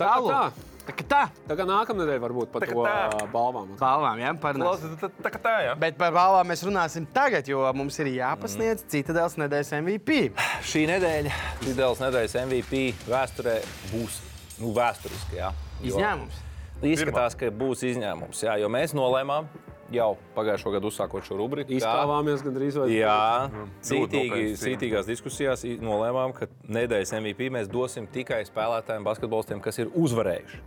[0.00, 0.66] Tā kā tā.
[0.90, 3.26] Tā kā tā, Tā kā nākamnedēļ varbūt par to tā.
[3.30, 3.68] balvām.
[3.78, 4.96] balvām, jā, parunāsim.
[4.96, 5.74] Klausies, tā- kā tā, jā.
[5.78, 10.32] Bet par balvām mēs runāsim tagad, jo mums ir jāpasniedz Citadeles nedēļas MVP.
[10.66, 11.32] Šī nedēļa,
[11.68, 13.58] Lidls nedēļas MVP vēsturē
[13.92, 14.18] būs
[14.58, 15.36] nu, vēsturiska.
[15.36, 15.52] Jā.
[15.84, 16.40] Jo Izņēmums.
[16.82, 18.40] Izskatās, ka būs izņēmums.
[18.42, 19.46] Jā, jo mēs nolēmām
[19.94, 21.74] jau pagājušo gadu uzsākot šo rubriku.
[21.76, 28.42] Izstāvāmies gandrīz vai Jā, Ļoti cītīgi, cītīgās diskusijās nolēmām, ka nedēļas MVP mēs dosim tikai
[28.48, 30.62] spēlētājiem, basketbolistiem, kas ir uzvarējuši.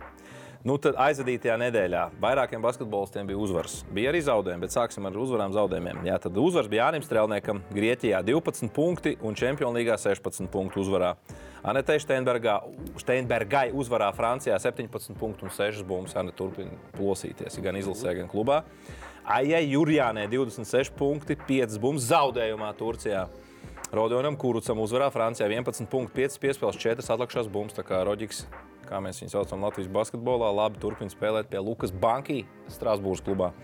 [0.64, 3.82] Nu, tad aizvadītajā nedēļā vairākiem basketbolistiem bija uzvaras.
[3.92, 5.98] Bija arī zaudējumi, bet sāksim ar uzvarām zaudējumiem.
[6.08, 11.12] Jā, tad uzvaras bija Jānis Strēlniekam, Grieķijā 12 punkti un Čempionu līgā 16 punktu uzvarā.
[11.68, 16.16] Anetei Steinbergai uzvarā Francijā 17 punktu un 6 bumbas.
[16.16, 18.62] Anna turpina plosīties gan izlasē, gan klubā.
[19.24, 23.22] Aijai Jurjānē 26 punkti, 5 bumbas zaudējumā Turcijā.
[23.94, 27.72] Rodionam Kurucam uzvarā Francijā 11 punktu, 5 piespēles, 4 atlikušās bumbas.
[27.78, 28.42] Tā kā Rodžiks,
[28.84, 33.54] kā mēs viņu saucam Latvijas basketbolā, labi turpina spēlēt pie Lukas Banki Strasbūras klubā.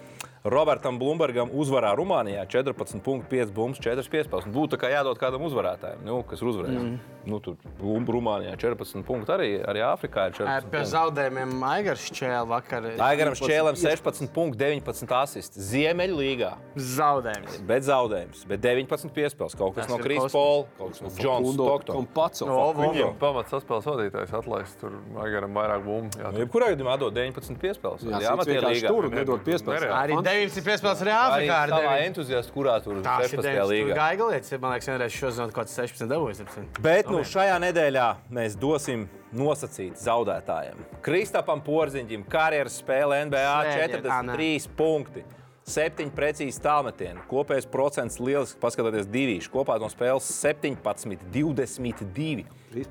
[0.45, 4.47] Robertam Blūmbergam uzvarā Rumānijā 14,5 bumbas, 4 piespēles.
[4.49, 6.81] Nu, Būtu tā kā jādod kādam uzvarētājam, nu, kas ir uzvarējis.
[6.81, 7.19] Mm.
[7.29, 10.71] Nu, tur Rumānijā 14 punkti arī, arī Āfrikā ir 14.
[10.73, 12.87] Pie zaudējumiem Aigars Čēlā vakar.
[13.05, 15.61] Aigaram Šķēlēm 16 punkti, 19 asists.
[15.71, 16.55] Ziemeļlīgā.
[16.81, 17.59] Zaudējums.
[17.69, 19.57] Bet zaudējums, bet 19 piespēles.
[19.61, 20.33] Kaut kas Tas no kosmos.
[20.33, 22.07] Pola, kaut kas no Džona Stoktona.
[22.17, 22.41] pats.
[22.41, 22.89] O, vo, vo.
[22.95, 26.17] Viņam pamats saspēles vadītājs atlaist tur Aigaram vairāk bumbu.
[26.17, 28.07] Jā, Nu, Jebkurā gadījumā dod 19 piespēles.
[28.07, 29.81] Jā, Jā, Sits vienkārši tur nedod piespēles.
[29.85, 30.01] Nereāli.
[30.01, 31.57] Arī 900 piespēles arī Āfrikā.
[31.57, 32.07] ar savā deviņi.
[32.11, 33.43] entuziastā, kurā tur ir 16.
[33.43, 33.97] 900 līgā.
[33.99, 34.55] gaigalietis.
[34.61, 36.45] Man liekas, vienreiz šodien kaut kāds 16 dabūjis.
[36.81, 40.81] Bet nu, šajā nedēļā mēs dosim nosacīt zaudētājiem.
[41.03, 44.35] Kristapam Porziņģim karjeras spēle NBA Sēdiet, Anna.
[44.39, 45.25] 43 punkti.
[45.71, 47.21] Septiņi precīzi tālmetieni.
[47.31, 49.37] Kopējais procents liels, paskatieties, divi.
[49.53, 52.47] Kopā no spēles 17, 22,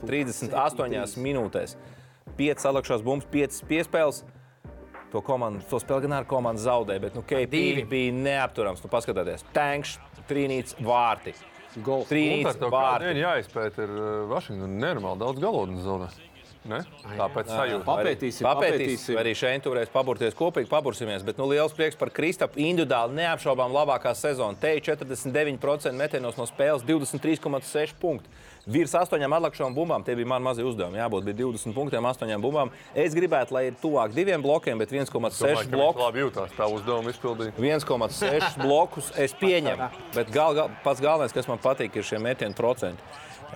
[0.07, 1.75] 38 minūtēs.
[2.37, 4.21] 5 salikšās bumbas, 5 piespēles.
[5.09, 7.85] To, komandu, to spēli gan ar komandu zaudēja, bet nu, KP Divi.
[7.89, 8.83] bija neapturams.
[8.85, 9.95] Nu, paskatieties, tankš,
[10.29, 11.33] trīnīts, vārti.
[11.85, 12.09] Golf.
[12.09, 13.09] Trīnīts, vārti.
[13.09, 16.09] dienu jāizpēta ir uh, Vašingtonā nenormāli daudz galotnes zonā.
[16.69, 16.81] Ne?
[17.15, 17.85] Tāpēc sajūta.
[17.87, 19.17] Papētīsim, papētīsim.
[19.21, 21.23] Arī šeit turēs paburties kopīgi, pabursimies.
[21.25, 22.59] Bet nu, liels prieks par Kristapu.
[22.61, 24.59] Individuāli neapšaubām labākā sezona.
[24.59, 28.29] Te ir 49% metienos no spēles, 23,6 punkti.
[28.69, 30.99] Virs astoņām atlikušām bumbām, tie bija mani mazie uzdevumi.
[31.01, 32.69] Jābūt bija 20 punktiem, astoņām bumbām.
[32.93, 36.03] Es gribētu, lai ir tuvāk diviem blokiem, bet 1,6 Domāju, ka viņš blokus.
[36.05, 37.57] labi jūtās tā uzdevuma izpildīt.
[37.57, 39.89] 1,6 blokus es pieņemu.
[40.17, 43.01] Bet gal, gal, pats galvenais, kas man patīk, ir šie metienu procenti.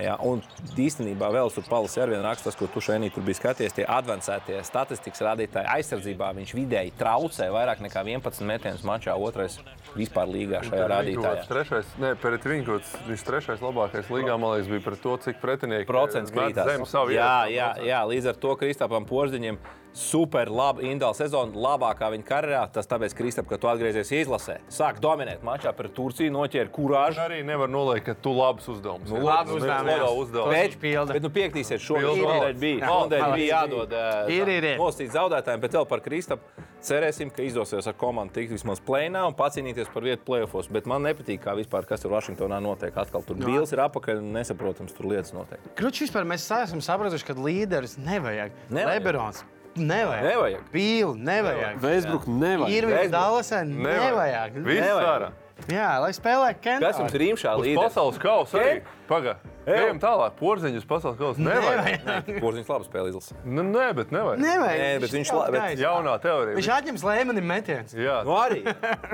[0.02, 0.42] Jā, un
[0.80, 4.62] īstenībā vēl tur palasīja ar vienu rakstu, ko tu šeit tur biji skaties, tie avansētie
[4.66, 6.32] statistikas rādītāji aizsardzībā.
[6.40, 9.60] Viņš vidēji traucē vairāk nekā 11 metienus mačā, otrais
[9.98, 11.46] vispār līgā šajā rādītājā.
[11.52, 12.80] Trešais, ne, pret viņu
[13.10, 16.98] viņš trešais labākais līgā, man liekas, bija par to, cik pretinieki Procents met krītās.
[17.14, 19.62] Jā, jā, jā, līdz ar to Kristapam Porziņam
[19.94, 22.62] super laba indāla sezona, labākā viņa karjerā.
[22.74, 24.58] Tas tāpēc, Kristap, ka tu atgriezies izlasē.
[24.74, 27.20] Sāk dominēt mačā pret Turciju, noķēra Viņš kurāžu.
[27.22, 29.08] arī nevar noliekt, ka tu labs uzdevums.
[29.10, 30.10] Nu, Nu, labi jā.
[30.18, 30.50] uzdevumi.
[30.52, 31.14] Bet- pilda.
[31.14, 32.60] Bet, nu, piektīsiet šo Pilda nedēļu valsts.
[32.60, 33.34] bija.
[33.36, 34.78] Bija jādod Ir, ir, ir.
[34.78, 36.42] nosīt zaudētājiem, bet vēl par Kristapu.
[36.84, 40.68] Cerēsim, ka izdosies ar komandu tikt vismaz plēnā un pacīnīties par vietu plēsofos.
[40.70, 42.92] Bet man nepatīk, kā vispār, kas tur Vašingtonā notiek.
[42.98, 45.60] Atkal tur bils ir apakaļ un nesaprotams, tur lietas notiek.
[45.76, 48.52] Kručs vispār mēs esam sapratuši, ka līderis nevajag.
[48.70, 49.00] Nevajag.
[49.00, 49.44] Leberons
[49.76, 50.24] nevajag.
[50.28, 50.62] Nevajag.
[50.74, 51.80] Bīli nevajag.
[51.84, 52.76] Vēsbruk nevajag.
[52.78, 54.60] Ir viņa Dallasē nevajag.
[54.64, 55.10] Viss Nevajag.
[55.14, 55.32] ārā.
[55.70, 57.00] Jā, lai spēlē Kas Kentāri.
[57.00, 57.84] jums ir rīmšā Uz līderi?
[57.86, 58.64] pasaules kausa?
[59.08, 59.38] Pagaid.
[59.64, 60.34] Ejam tālāk.
[60.40, 61.40] Porziņš pasaules kausa.
[61.40, 62.28] Nevajag.
[62.44, 63.38] Porziņš labi spēlē izlasīt.
[63.48, 64.42] Nu, nē, bet nevajag.
[64.44, 64.82] Nevajag.
[64.84, 65.80] Nē, bet viņš kaut la- bet.
[65.80, 66.58] Jaunā teorija.
[66.58, 67.96] Viņš atņems lēmeni metienus.
[67.96, 68.60] Jā, Nu arī.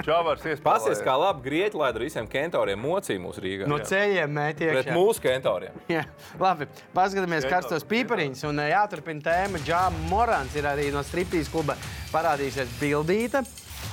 [0.07, 0.63] Čāvārs iespējas.
[0.65, 3.69] Pasies, kā labi grieķi laida ar visiem kentoriem mocīja mūsu Rīgā.
[3.69, 5.77] No ceļiem mētī Pret mūsu kentoriem.
[5.91, 6.03] Jā,
[6.41, 6.65] labi,
[6.97, 8.43] paskatāmies karstos pīpariņus.
[8.49, 9.61] Un jāturpina tēma.
[9.61, 11.77] Džāma Morans ir arī no striptīs kluba
[12.13, 13.45] parādījusies bildīta.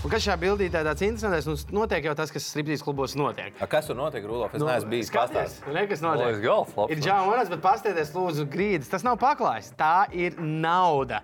[0.04, 1.64] Un kas šajā bildītē tāds interesants?
[1.72, 3.56] Nu, notiek jau tas, kas striptīs klubos notiek.
[3.62, 4.54] A, kas tur notiek, Rudolf?
[4.54, 5.56] Es Nu, neesmu bijis pastāstījis.
[5.74, 6.44] re, kas Man liekas, notiek.
[6.44, 6.92] gals labs.
[6.94, 8.90] Ir Džāma Morans, bet pastieties lūdzu grīdas.
[8.92, 11.22] Tas nav paklājs, tā ir nauda.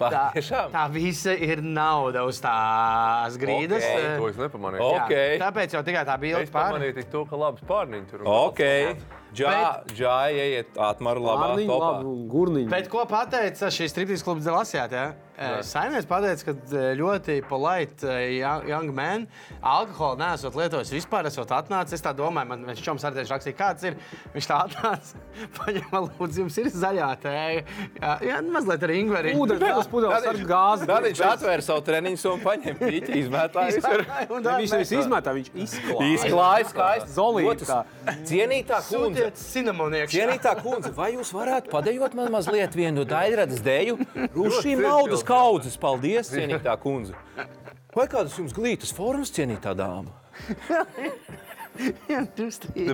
[0.00, 0.70] Tā, Tiešām?
[0.72, 3.84] tā visa ir nauda uz tās grīdas.
[3.84, 4.80] Ok, eh, To es nepamanīju.
[4.80, 4.90] O.
[4.96, 5.04] jā.
[5.04, 5.14] ok.
[5.44, 6.72] Tāpēc jau tikai tā bilde Es pār.
[6.72, 8.20] pamanīju tik to, ka labs pārniņš tur.
[8.22, 11.78] un Ok, Bet- džāja, ieiet atmaru labā topā.
[11.92, 12.68] labi, un gurniņi.
[12.70, 14.88] Bet ko pateica šīs striptīs klubs Lasijā?
[15.40, 15.62] Ja?
[15.64, 19.22] Saimnieks pateica, ka eh, ļoti polite eh, young- man
[19.64, 21.96] alkoholu nesot lietojis vispār, esot atnācis.
[21.96, 23.96] Es tā domāju, man viņš čoms arī tieši rakstīja, kāds ir.
[24.34, 25.22] Viņš tā atnāca,
[25.58, 27.62] paņēma lūdzu, jums ir zaļā tēja.
[27.96, 29.32] Jā, jā mazliet ar ingveri.
[29.40, 30.88] Ūdens tas pudeles ar gāzi.
[30.90, 33.94] Tad viņš atvēra savu treniņu un paņēma pīķi, izmetāja.
[34.28, 36.10] Viņš nevis izmetā, viņš izklāja.
[36.18, 37.14] Izklāja skaisti.
[37.16, 37.80] Zolīti Ļoti tā.
[38.28, 39.30] Cienītā kundze.
[40.12, 43.96] Cienītā kundze, vai jūs varētu padejot man mazliet vienu daļradas dēļu?
[44.36, 47.14] Uz šīm naudas kaudzes, paldies, cienītā kundze.
[47.94, 50.12] Vai kādas jums glītas formas, cienītā dāma?
[52.10, 52.24] Ne,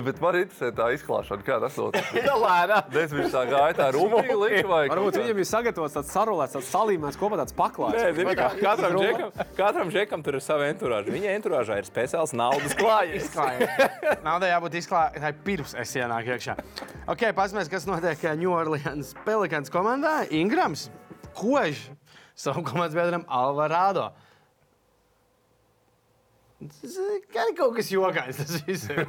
[0.01, 2.05] Bet man interesē tā izklāšana, kā tas notiek.
[2.43, 2.77] Lēnā.
[2.93, 7.19] Des viņš tā gāja tā likt vai Varbūt viņam ir sagatavots tāds sarulēts, tāds salīmēts
[7.19, 7.97] kopā tāds paklājs.
[7.97, 11.11] Nē, zini, kā, katram, džekam, katram džekam tur ir sava enturāža.
[11.15, 13.33] Viņa enturāžā ir speciāls naudas klājums.
[14.23, 16.55] Naudai jābūt izklātai pirms es ienāku iekšā.
[17.09, 20.21] Ok, paskatīsimies, kas notiek New Orleans Pelikans komandā.
[20.37, 20.87] Ingrams,
[21.37, 21.83] Kož,
[22.37, 24.11] savu komandas biedram Alvarado.
[26.61, 27.21] Tas ir
[27.57, 28.39] kaut kas jokains.
[28.41, 29.03] Tas viss ir.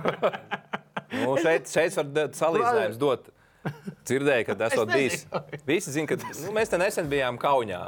[1.13, 3.31] Nu, šeit, šeit var salīdzinājums dot.
[4.09, 5.25] Dzirdēju, ka esat Es bijis.
[5.69, 7.81] Visi zina, ka nu, mēs te nesen bijām Kaunijā.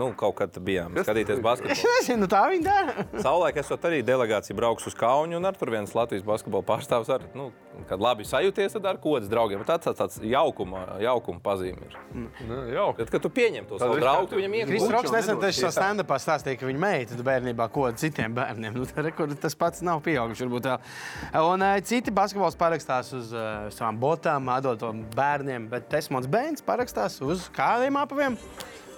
[0.00, 1.92] Nu, kaut kad bijām skatīties Es basketbolu.
[1.94, 3.06] nezinu, tā viņi dara.
[3.24, 7.26] Savulaik esot arī delegācija brauks uz Kaunu, un ar tur viens Latvijas basketbola pārstāvs ar,
[7.38, 7.50] nu,
[7.90, 9.62] kad labi sajūties tad ar kodas draugiem.
[9.68, 11.98] Tas tāds, tāds jaukuma, jaukuma pazīme ir.
[12.48, 13.04] Nu, jauki.
[13.04, 14.94] Tad, kad tu pieņem to savu ir draugu, viņam Kristus iegūsi.
[14.96, 18.74] Roks nesen tieši savā stand-upā stāstīja, ka viņa meita bērnībā ko citiem bērniem.
[18.74, 20.48] Nu, tā, kur tas pats nav pieauguši.
[20.48, 26.64] Un uh, citi basketbols parakstās uz uh, savām botām, atdod to bērniem, bet Tesmons Bēns
[26.64, 28.38] parakstās uz kādiem apaviem.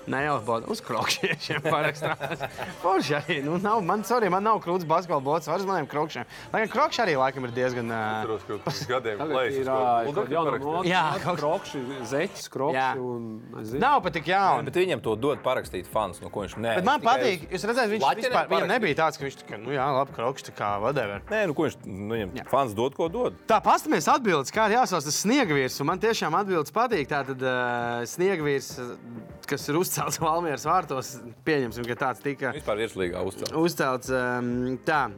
[0.08, 2.44] Ne jau bod- uz krokšiem parakstās.
[2.80, 3.36] Forši arī.
[3.44, 6.24] Nu, nav, man, sorry, man nav krūts basketbola bots, var uz maniem krokšiem.
[6.52, 7.90] Lai gan krokši arī laikam ir diezgan.
[7.92, 9.68] Atceros, ka pirms gadiem plēsis
[10.88, 13.28] Jā, krokši, zeķis, krokši un
[13.80, 14.66] nav pat tik jauni.
[14.70, 16.74] Bet viņam to dod parakstīt fans, no ko viņš nē.
[16.80, 19.74] Bet man patīk, jūs redzat, viņš vispār, viņam nebija tāds, ka viņš tā kā, nu
[19.74, 21.22] jā, labi, krokšs, tā kā whatever.
[21.30, 22.46] Nē, nu ko viņš, nu, viņam Jā.
[22.50, 23.36] fans dod, ko dod.
[23.50, 25.80] Tā paskatāmies atbildes, kā ir jāsauc tas sniegvīrs.
[25.82, 27.08] un Man tiešām atbildes patīk.
[27.10, 28.68] Tātad uh, sniegvīrs,
[29.50, 31.10] kas ir uzcelts Valmieras vārtos,
[31.46, 33.50] pieņemsim, ka tāds tika Vispār virslīgā uzcelt.
[33.58, 34.12] uzcelts.
[34.14, 35.08] Um, tā,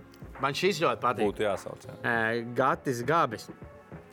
[0.40, 1.28] man šis ļoti patīk.
[1.28, 1.84] Būtu jāsauc.
[1.88, 1.98] Jā.
[2.00, 3.46] Uh, Gatis Gabis.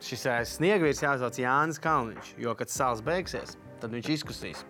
[0.04, 4.62] Šis uh, sniegvīrs jāsauc Jānis Kalniņš, jo, kad sāls beigsies, tad viņš izkusīs.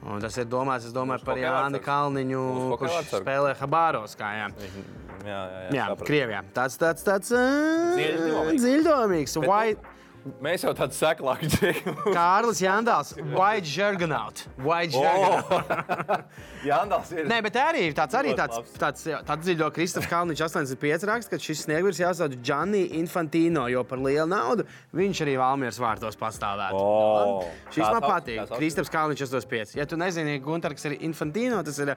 [0.00, 1.84] Un tas ir domāts, domāju, par vārdsargs.
[1.84, 2.42] Kalniņu,
[2.80, 3.24] kurš vārdsargs.
[3.24, 4.14] spēlē Habāros.
[4.16, 4.46] Kā, jā.
[5.20, 5.86] Jā, jā, jā, Jā.
[6.00, 6.38] Krievijā.
[6.56, 8.62] Tāds, tāds, tāds uh, Dziļdomīgs.
[8.64, 9.34] dziļdomīgs.
[9.44, 9.96] White,
[10.44, 11.94] Mēs jau tādu seklāku džeku.
[12.12, 14.42] Kārlis Jandāls, White Jurganaut.
[14.60, 16.04] White Jurganaut.
[16.68, 17.24] Jā, Andāls ir.
[17.30, 21.64] Nē, bet arī tāds, arī tāds, tāds, tāds dziļo Kristofers Kalniņš 85 raksta, ka šis
[21.64, 26.80] sniegurs jāsauc Gianni Infantino, jo par lielu naudu viņš arī Valmieras vārtos pastāvētu.
[26.80, 28.54] O, Šis kā man patīk.
[28.56, 29.76] Kristofers Kalniņš 85.
[29.80, 31.94] Ja tu nezini, Gunter, kas ir Infantino, tas ir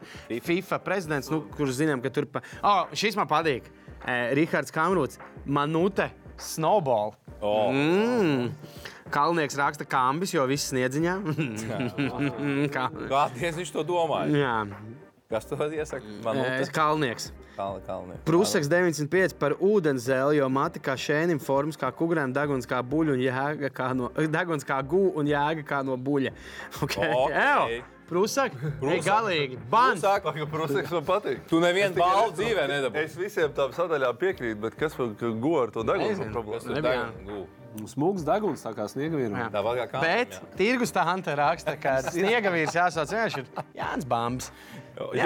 [0.47, 2.43] FIFA prezidents, nu, kurš zinām, ka tur pa...
[2.63, 3.67] oh, šis man patīk.
[4.03, 6.09] Eh, Rihards Kamrūts, Manute,
[6.39, 7.13] Snowball.
[7.43, 7.53] O.
[7.75, 8.49] Mm.
[9.13, 11.15] Kalnieks raksta kambis, jo viss sniedziņā.
[12.75, 12.88] Kā?
[13.12, 14.32] Kādreiz viņš to domāja?
[14.34, 14.58] Jā,
[15.34, 16.06] Kas to iesaka?
[16.21, 17.32] Man liekas, Kalnieks.
[17.56, 18.15] Kalni, kalni.
[18.25, 23.21] Prusaks 95 par ūdenzeli, jo mati kā šēnim formas, kā kukurēm, deguns kā buļļa un
[23.21, 26.34] jēga kā no, deguns kā gu un jēga kā no buļļa.
[26.84, 27.10] Okay.
[27.15, 27.34] Ok.
[27.34, 28.56] Ew, Prusak.
[29.06, 29.98] galīgi, ban!
[30.02, 31.42] Saka, Pagaidām, protams, man patīk.
[31.50, 33.10] tu nevienu balvu dzīvē nedabūji.
[33.10, 37.44] Es visiem tām sadaļām piekrītu, bet kas go ar to degunu problēmu?
[37.89, 39.34] Smūgs deguns, tā kā sniegvīram.
[39.34, 39.48] Jā.
[39.50, 40.04] Tāpat kā kāds.
[40.06, 43.48] Bet tirgus tā Hanta raksta, ka sniega vīrs jāsauc vienkārši ir
[43.80, 44.52] Jānis Bambs.
[45.17, 45.25] Jā,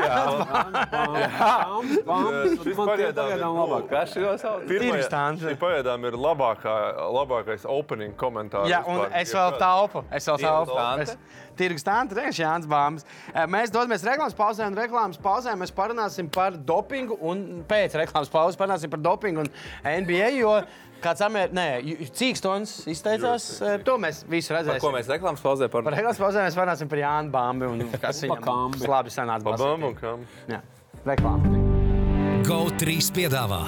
[2.78, 5.02] pagaidām ir.
[5.42, 6.76] Šī pagaidām ir labākā,
[7.18, 8.70] labākais opening komentārs.
[8.72, 9.18] Jā, un vispār.
[9.22, 10.04] es vēl taupu.
[10.08, 11.18] Es vēl Tirgus taupu.
[11.58, 13.06] Tirgus tāda vienkārši Jānis Bāms.
[13.50, 17.18] Mēs dodamies reklāmas pauzē, un reklāmas pauzē mēs parunāsim par dopingu.
[17.20, 19.52] Un pēc reklāmas pauzes parunāsim par dopingu un
[19.84, 20.30] NBA.
[20.38, 20.62] Jo
[21.04, 21.52] kāds amēr...
[21.56, 21.66] Nē,
[22.18, 24.96] Cīkstons izteicās, eh, to mēs visu Par ko redzēsim.
[24.98, 28.80] mēs reklāmas pauzē Par par reklāmas pauzē mēs parunāsim par Jānu Bāmbi un kas viņam
[28.88, 29.46] labi sanāca.
[29.48, 29.92] Babam basītī.
[29.92, 30.26] un kam?
[30.52, 30.64] Jā,
[31.08, 31.66] reklāma.
[32.48, 33.62] GO3 piedāvā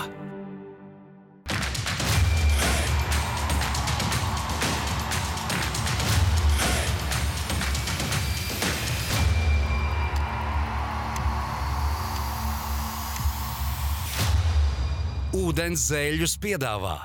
[15.39, 16.95] Ūdens zēļus piedāvā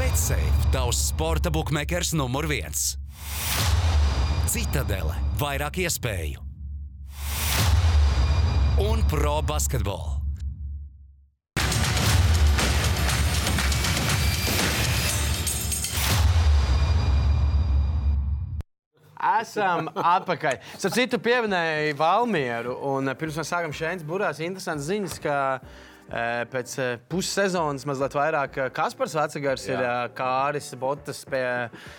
[0.00, 0.40] Betsafe,
[0.72, 2.94] tavs sporta buklets numur viens.
[4.48, 6.40] Citadele, vairāk iespēju
[8.80, 10.16] un pro basketbolu.
[19.20, 20.62] Esam atpakaļ.
[20.78, 22.78] Starp citu, pieminēja Valmieru.
[22.88, 25.36] Un, pirms mēs sākām šeit burās, interesants ziņas, ka
[26.10, 31.44] pēc eh, pussezonas mazliet vairāk eh, Kaspars Vecagars ir eh, Kāris Botas pie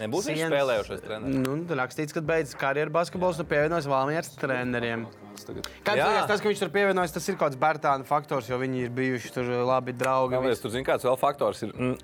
[0.02, 0.52] Nebūs viņš sienas.
[0.52, 1.42] spēlējušais treneris?
[1.46, 5.08] Nu, tur rakstīts, ka beidzas karjeras basketbols un pievienojas Valmieras treneriem.
[5.42, 5.66] Tagad.
[5.88, 6.06] Kāds Jā.
[6.12, 8.92] liekas, tas, ka viņš tur pievienojas, tas ir kaut kāds Bērtāna faktors, jo viņi ir
[8.94, 10.38] bijuši tur labi draugi.
[10.44, 11.72] Liekas, tur zina, kāds vēl faktors ir.
[11.72, 11.96] Mm,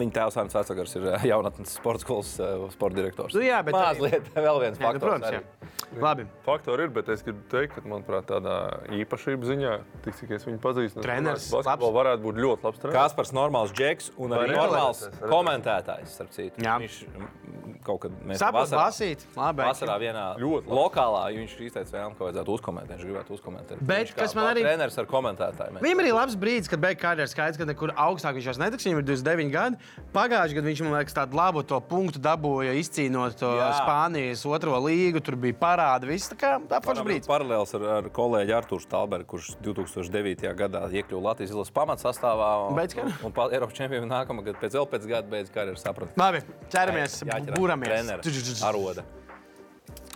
[0.00, 2.32] viņa tēvs Arnēs Vecagars ir jaunatnes sporta skolas
[2.72, 3.36] sporta direktors.
[3.36, 5.04] Nu jā, bet Mazliet vēl viens Jā, nu, faktors.
[5.04, 5.42] protams, arī.
[5.44, 6.00] jā.
[6.02, 6.26] Labi.
[6.48, 8.56] Faktori ir, bet es gribu teikt, ka, manuprāt, tādā
[8.96, 9.72] īpašība ziņā,
[10.06, 12.98] tik cik es viņu pazīstu, Treneris, basketbolā varētu būt ļoti labs treneris.
[13.00, 16.18] Kaspars normāls džeks un arī normāls komentētājs.
[16.62, 16.76] Jā.
[16.80, 19.24] Viņš mm, kaut kad mēs vasarā- lasīt.
[19.36, 19.62] Labi.
[19.66, 22.96] Vasarā vienā Ļoti lokālā viņš izteica vēlmu, ka vajadzētu uzkomentēt.
[22.98, 23.82] Viņš gribētu uzkomentēt.
[23.82, 25.80] Bet viņš kas man arī- Treneris ar komentētāju.
[25.84, 28.84] Viņam arī labs brīdis, kad beigas karjeras skaidrs, ka nekur augstāk viņš jau netiks.
[28.88, 29.76] Viņam ir 29 gadi.
[30.14, 33.70] Pagājušajā gadā viņš man liekas, tādu labu to punktu dabūja, izcīnot to Jā.
[33.82, 35.22] Spānijas otro līgu.
[35.24, 36.06] Tur bija parādi.
[36.08, 37.28] Viss tā kā tā forša brīdis.
[37.28, 40.54] Paralēls ar, ar kolēģi Arthuru Stalbergu, kurš 2009.
[40.54, 42.48] gadā iekļuva Latvijas izlases pamatsastāvā.
[42.68, 43.26] Un, Beidz un, karjeru.
[43.28, 46.12] un pa- Eiropas čempionu nākamā gada pēc vēl pēc gada beidz karjeru sapratu.
[46.20, 47.18] Labi, ķeramies,
[47.56, 48.62] būramies.
[48.68, 49.04] Aroda.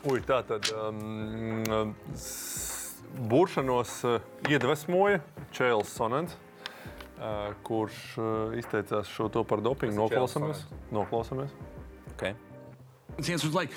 [0.08, 5.18] Ui, tā tad um, s- buršanos uh, iedvesmoja
[5.56, 6.36] Čēlis Sonants.
[7.18, 9.96] uh, kurš uh, izteicās šo to par dopingu.
[9.98, 10.60] Noklausāmies.
[10.94, 11.50] Noklausāmies.
[12.14, 12.34] Okay.
[13.16, 13.70] His answer was like,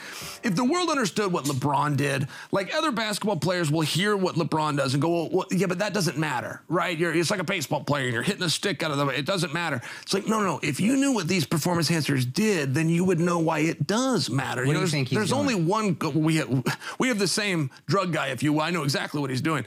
[0.44, 4.78] if the world understood what LeBron did, like other basketball players will hear what LeBron
[4.78, 6.98] does and go, well, well yeah, but that doesn't matter, right?
[6.98, 9.15] You're, it's like a baseball player and you're hitting a stick out of the way.
[9.15, 9.82] It doesn't matter.
[10.04, 10.60] It's like, no, no.
[10.62, 14.30] If you knew what these performance enhancers did, then you would know why it does
[14.30, 14.62] matter.
[14.62, 15.39] What do you there's think there's doing?
[15.39, 15.98] only one.
[16.13, 18.62] We have, we have the same drug guy, if you will.
[18.62, 19.65] I know exactly what he's doing.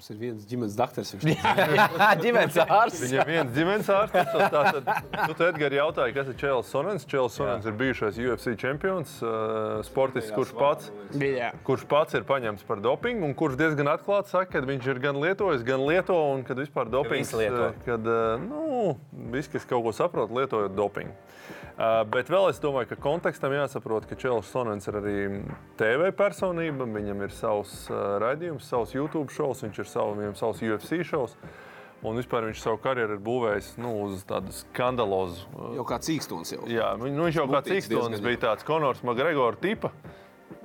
[0.00, 1.10] Mums ir viens ģimenes doktors.
[1.20, 1.42] Viņš
[2.22, 3.02] Ģimenes ārsts.
[3.02, 4.30] Viņam ir viens ģimenes ārsts.
[4.32, 4.86] Tātad,
[5.28, 7.04] tu te Edgars jautāji, kas ir Čēlis Sonens.
[7.10, 10.88] Čēlis Sonens ir bijušais UFC čempions, uh, sportists, kurš pats,
[11.20, 11.50] Bija.
[11.68, 15.20] kurš pats ir paņemts par dopingu un kurš diezgan atklāti saka, ka viņš ir gan
[15.20, 17.36] lietojis, gan lieto un kad vispār dopings.
[17.36, 17.68] lieto.
[17.68, 18.94] uh, Kad, uh, nu,
[19.36, 21.12] visi, kas kaut ko saprot, lietojot dopingu.
[22.12, 25.16] Bet vēl es domāju, ka kontekstam jāsaprot, ka Čēlis Sonens ir arī
[25.80, 26.84] TV personība.
[26.84, 27.86] Viņam ir savs
[28.20, 31.38] raidījums, savs YouTube šovs, viņš ir savu, viņam savs UFC šovs.
[32.04, 35.44] Un vispār viņš savu karjeru ir būvējis nu, uz tādu skandalozu.
[35.76, 36.62] jau kā cīkstons jau.
[36.68, 39.92] Jā, viņ, nu, viņš jau kā cīkstons bija tāds Konors Magregora tipa.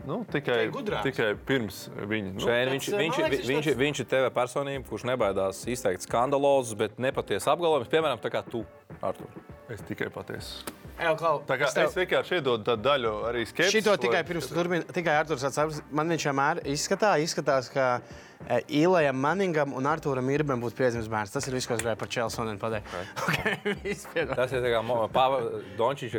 [0.05, 0.69] Nu, tikai,
[1.01, 2.33] tikai pirms viņa.
[2.37, 6.99] Nu, Šeit viņš, viņš, viņš, viņš viņš, ir TV personība, kurš nebaidās izteikt skandalozus, bet
[7.01, 7.91] nepatiesu apgalvojumus.
[7.91, 8.61] Piemēram, tā kā tu,
[9.01, 9.31] Artur.
[9.73, 10.84] es tikai patiesu.
[10.95, 13.81] Ej, Klau, Tā kā es tev- es vienkārši iedodu tādu daļu arī skepsi.
[13.81, 15.81] Šito tikai pirms turpināt, tikai Arthurs atsaucas.
[15.91, 18.34] Man viņš vienmēr izskatā, izskatās, ka e,
[18.69, 21.33] Ilajam Maningam un Arturam Irbam būtu piedzimis bērns.
[21.33, 22.91] Tas ir viss, ko es gribēju par Čelsonu pateikt.
[23.25, 24.35] Okay, viss piedod.
[24.37, 24.83] Tas ir tā kā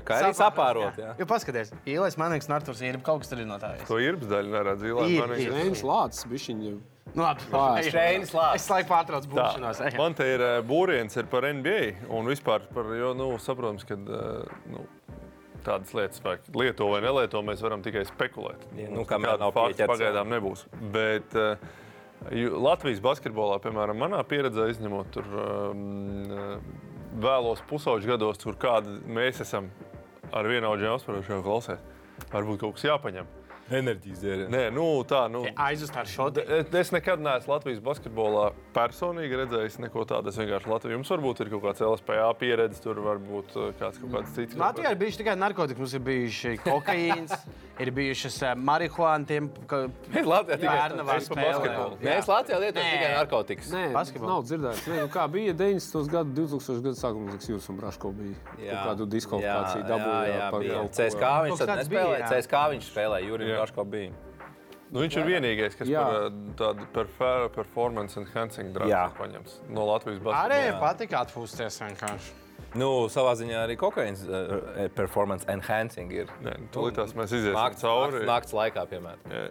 [0.07, 0.99] kā arī sapārot.
[1.01, 1.15] Jā.
[1.21, 3.75] Jo paskaties, Ilais Manings un Arturs Irbam kaut kas tur ir no tā.
[3.87, 5.55] To irbs daļu neredz ir.
[5.55, 6.75] Viņš lācis bišķiņu.
[7.17, 7.47] Nu, labi.
[7.53, 7.89] Pāris.
[7.95, 8.65] Šreinis lācis.
[8.67, 9.81] Es laiku pārtraucu Tā, būšanos.
[9.87, 10.01] ejam.
[10.03, 13.97] man te ir eh, būriens ir par NBA un vispār par, jo, nu, saprotams, ka
[13.97, 14.85] eh, nu,
[15.67, 18.67] tādas lietas, vai lieto vai nelieto, mēs varam tikai spekulēt.
[18.79, 20.67] Ja, nu, kamēr nav faktu pieķerts, Pagaidām nebūs.
[20.95, 21.86] Bet eh, ju-
[22.67, 25.83] Latvijas basketbolā, piemēram, manā pieredzē, izņemot tur um,
[27.23, 29.69] vēlos pusauģu gados, kur kādi mēs esam
[30.35, 31.93] ar vienu augu apsprieduši, klausēt.
[32.33, 33.29] Varbūt kaut kas jāpaņem.
[33.67, 34.43] Enerģijas dēļ.
[34.53, 36.45] Nē, nu, tā, nu, Aizvest šo te.
[36.79, 40.31] Es, nekad neesmu Latvijas basketbolā personīgi redzējis neko tādu.
[40.31, 40.95] Es vienkārši Latviju.
[41.01, 44.55] Jums varbūt ir kaut kāds LSPA pieredze, tur varbūt uh, kāds kaut kāds cits.
[44.61, 45.81] Latvijā ir bijuši tikai narkotikas.
[45.83, 47.35] Mums ir bijuši kokaīns,
[47.83, 49.83] ir bijušas uh, marihuāna, tiem, ka
[50.15, 52.95] Latvijā tikai bērna var es Latvijā lietojam Nē.
[52.95, 53.73] tikai narkotikas.
[53.75, 54.31] Nē, Basketbolu.
[54.31, 54.87] nav dzirdēts.
[54.93, 56.07] Nē, nu kā bija 90.
[56.15, 56.87] gadu, 2000.
[56.87, 58.79] gadu sākumā, liekas, Jūras un Braško bija jā.
[58.79, 60.31] kaut kādu diskvalifikāciju Jā, dabūja.
[60.31, 60.79] jā, par bija.
[60.79, 60.97] kaut ko.
[61.01, 62.23] CSK viņš Kaut tad kāds bija, nespēlēja.
[62.23, 62.31] jā.
[62.37, 63.56] CSK viņš spēlēja, Jurijs Jā.
[63.57, 64.15] Braško bija.
[64.87, 66.03] Nu, viņš ir vienīgais, kas Jā.
[66.07, 66.87] par uh, tādu
[67.57, 69.09] performance enhancing drugs Jā.
[69.11, 70.83] ir paņemts no Latvijas Arī basketbola.
[70.85, 72.35] patīk atpūsties vienkārši.
[72.77, 76.31] Nu, savā ziņā arī kokaīns uh, performance enhancing ir.
[76.45, 78.21] Nē, nu, tūlītās mēs iziesim Nakts, cauri.
[78.21, 79.23] nakts, nakts laikā, piemēram.
[79.33, 79.43] Jā,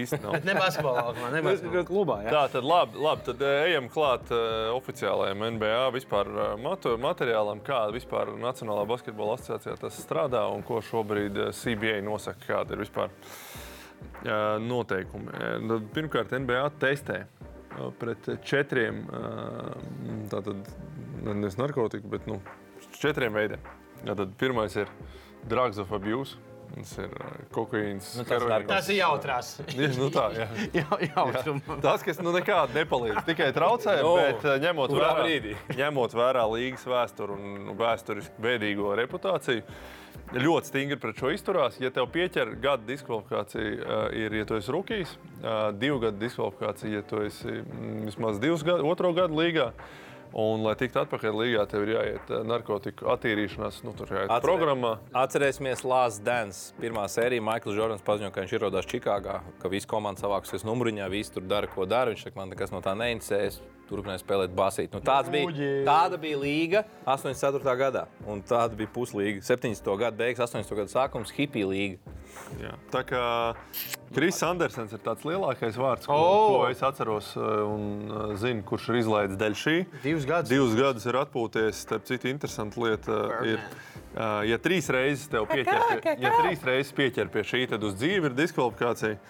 [0.00, 0.32] Īsti nav.
[0.38, 1.84] Bet ne basketbolā, ne basketbolā.
[1.90, 2.32] Klubā, jā.
[2.34, 7.60] Tā tad labi, labi tad eh, ejam klāt uh, oficiālajam NBA vispār, uh, matu, materiālam,
[7.66, 12.84] kāda vispār Nacionālā basketbola asociācijā tas strādā un ko šobrīd uh, CBA nosaka, kāda ir
[12.84, 15.34] vispār uh, noteikumi.
[15.66, 19.74] Nu, Pirmkārt, NBA testē uh, pret četriem, uh,
[20.32, 20.64] tātad
[21.20, 22.38] nevis narkotiku, bet nu,
[23.00, 23.66] četriem veidiem.
[24.04, 24.92] Tātad pirmais ir
[25.48, 26.38] drugs of abuse.
[26.70, 28.12] Tas ir uh, kokaīns.
[28.14, 28.70] Nu, tas narkotikas.
[28.70, 29.48] Tas ir jautrās.
[29.72, 30.46] Tieši nu tā, jā.
[30.78, 31.70] Jau, jautrums.
[31.82, 35.56] Tas, kas nu nekādi nepalīdz, tikai traucē, Nu, bet eh, ņemot vērā, brīdī?
[35.80, 39.64] ņemot vērā līgas vēsturi un nu, vēsturiski bēdīgo reputāciju,
[40.36, 41.80] ļoti stingri pret šo izturās.
[41.82, 47.00] Ja tev pieķer gada diskvalifikācija, uh, ir, ja tu esi rookies, uh, divu gadu diskvalifikācija,
[47.00, 49.72] ja tu esi mm, vismaz divus gadu, otro gadu līgā.
[50.32, 54.44] Un, lai tiktu atpakaļ līgā, tev ir jāiet eh, narkotiku attīrīšanās, nu, tur jāiet Atcerē-
[54.44, 54.92] programmā.
[55.12, 56.72] Atcerēsimies Lāsas Dance.
[56.80, 61.34] Pirmā sērija Maikls Jordans paziņoja, ka viņš ierodās Čikāgā, ka visa komanda savāksies numuriņā, visi
[61.34, 62.14] tur dara, ko dara.
[62.14, 63.58] Viņš saka, man nekas no tā neinteresēs.
[63.90, 64.92] Turpināja spēlēt basīt.
[64.94, 65.50] Nu, tāds bija,
[65.82, 67.74] tāda bija līga 84.
[67.80, 68.04] gadā.
[68.30, 69.42] Un tāda bija puslīga.
[69.42, 69.82] 70.
[69.98, 70.76] gada beigas, 80.
[70.78, 71.98] gada sākums, hipija līga.
[72.60, 72.72] Jā.
[72.90, 73.22] Tā kā
[74.14, 76.48] Kris Andersons ir tāds lielākais vārds, ko, O!
[76.56, 79.76] ko es atceros uh, un uh, zinu, kurš ir izlaidis dēļ šī.
[80.02, 80.50] Divus gadus.
[80.50, 81.84] Divus gadus ir atpūties.
[81.86, 83.64] Starp citu, interesanta lieta uh, ir,
[84.50, 88.32] ja trīs reizes tev pieķer pie, ja trīs reizes pieķer pie šī, tad uz dzīvi
[88.32, 89.20] ir diskvalifikācija.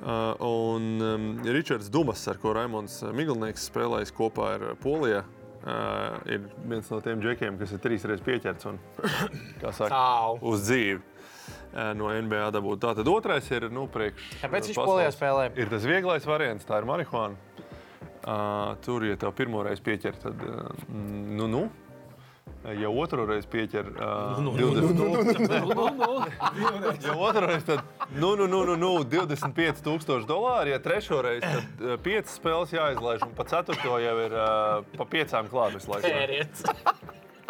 [0.00, 5.20] Uh, un um, Ričards Dumas, ar ko Raimons Miglnieks spēlējis kopā ar Poliju,
[5.60, 8.80] uh, ir viens no tiem džekiem, kas ir trīs reizes pieķerts un,
[9.60, 10.00] kā saka,
[10.40, 11.19] uz dzīvi eh,
[11.96, 12.80] no NBA dabūt.
[12.82, 14.30] Tātad otrais ir nu, priekš.
[14.42, 15.44] Kāpēc viņš pasaules- Polijā spēlē?
[15.56, 17.36] Ir tas vieglais variants, tā ir marihuāna.
[18.20, 21.62] Uh, tur, ja tev pirmo reizi pieķer, tad uh, nu, nu,
[22.60, 24.98] Ja otru reizi pieķer uh, 20,
[27.06, 27.80] ja otru reizi tad
[28.12, 33.24] nu, nu, nu, nu, nu, 25,000 dolāri, ja trešo reizi tad uh, 5 spēles jāizlaiž,
[33.24, 36.12] un pa ceturto jau ir uh, pa 5 klāt visu laiku.
[36.12, 36.60] Pērietis.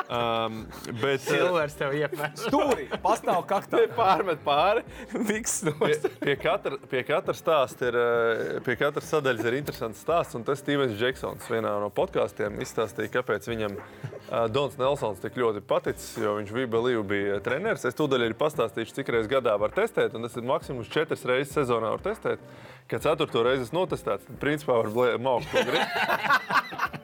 [0.09, 0.67] Um,
[1.01, 2.33] bet, uh, Silvers tev iepēr.
[2.39, 3.83] Stūri pastāv kaktā.
[3.95, 4.85] Pārmet pāri.
[5.31, 10.37] Viks Pie, pie, katra, pie katra stāsta ir, eh, pie katras sadaļas ir interesants stāsts.
[10.39, 15.65] Un tas Stevens Džeksons vienā no podkāstiem izstāstīja, kāpēc viņam uh, Dons Nelsons tik ļoti
[15.67, 16.15] paticis.
[16.21, 17.87] Jo viņš bija Belīvu bija treneris.
[17.89, 20.17] Es tūdaļ arī pastāstīšu, cik reizes gadā var testēt.
[20.17, 22.43] Un tas ir maksimums četras reizes sezonā var testēt.
[22.91, 26.97] Kad ceturto reizi esmu notestēts, tad principā var maukt, ko grib.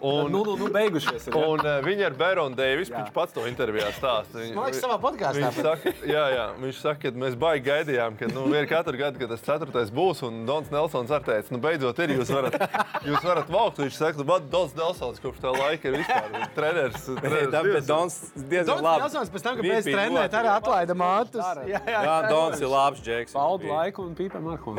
[0.00, 1.26] Un, Nu, nu, nu, beigušies.
[1.28, 1.46] ir, ja?
[1.50, 4.38] Un uh, viņa ar Bēronu Deivisu, viņš pats to intervijā stāsta.
[4.40, 5.40] Viņ- Man liekas, savā podkāstā.
[5.50, 9.18] Viņš saka, jā, jā, viņš saka, ka mēs baigi gaidījām, ka nu, ir katru gadu,
[9.20, 10.22] kad tas ceturtais būs.
[10.26, 12.56] Un Dons Nelsons ar teica, nu beidzot ir, jūs varat,
[13.04, 13.82] jūs varat vaukt.
[13.84, 17.04] Viņš saka, ka Dons Nelsons kopš tā laika ir vispār treneris.
[17.20, 19.02] treneris Tā, bet divas- Dons diezgan Dons labi.
[19.04, 21.44] Nelsons pēc tam, kad Viņš mēs trenējām, arī atlaida mātus.
[21.68, 23.32] Jā, jā, Jā, Dons ir labs džeks.
[23.36, 24.74] Paudu laiku un pīpēm ar ko.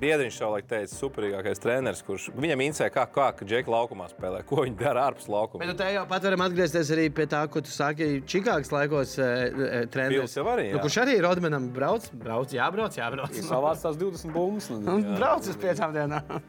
[0.00, 4.76] Biedriņš savulaik teica, superīgākais treneris, kurš viņam interesē, kā, kā Džeka laukumā spēlē, ko viņi
[4.80, 5.60] dara ārpus laukuma.
[5.64, 8.08] Bet nu, te jau pat varam atgriezties arī pie tā, ko tu saki.
[8.28, 9.28] Čikāgas laikos e,
[10.54, 10.74] arī, jā.
[10.76, 13.32] Nu, kurš arī Rodmanam brauc, brauc, jābrauc, jābrauc.
[13.40, 14.70] Nu, Savāc tās 20 bumbas.
[14.70, 16.40] un- un brauc uz piecām dienām.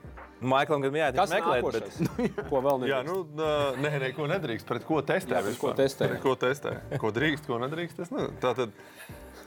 [0.45, 2.49] Maiklam gan jāiet Kas meklēt, bet nākošais?
[2.51, 3.07] Ko vēl Jā, nedrīkst?
[3.07, 3.45] nu,
[3.81, 5.31] nē, nē, ko nedrīkst, pret ko testē.
[5.39, 6.09] Jā, pret ko testē.
[6.11, 6.73] Pret ko testē.
[7.01, 8.01] Ko drīkst, ko nedrīkst.
[8.03, 8.35] Es nezinu.
[8.43, 8.75] Tātad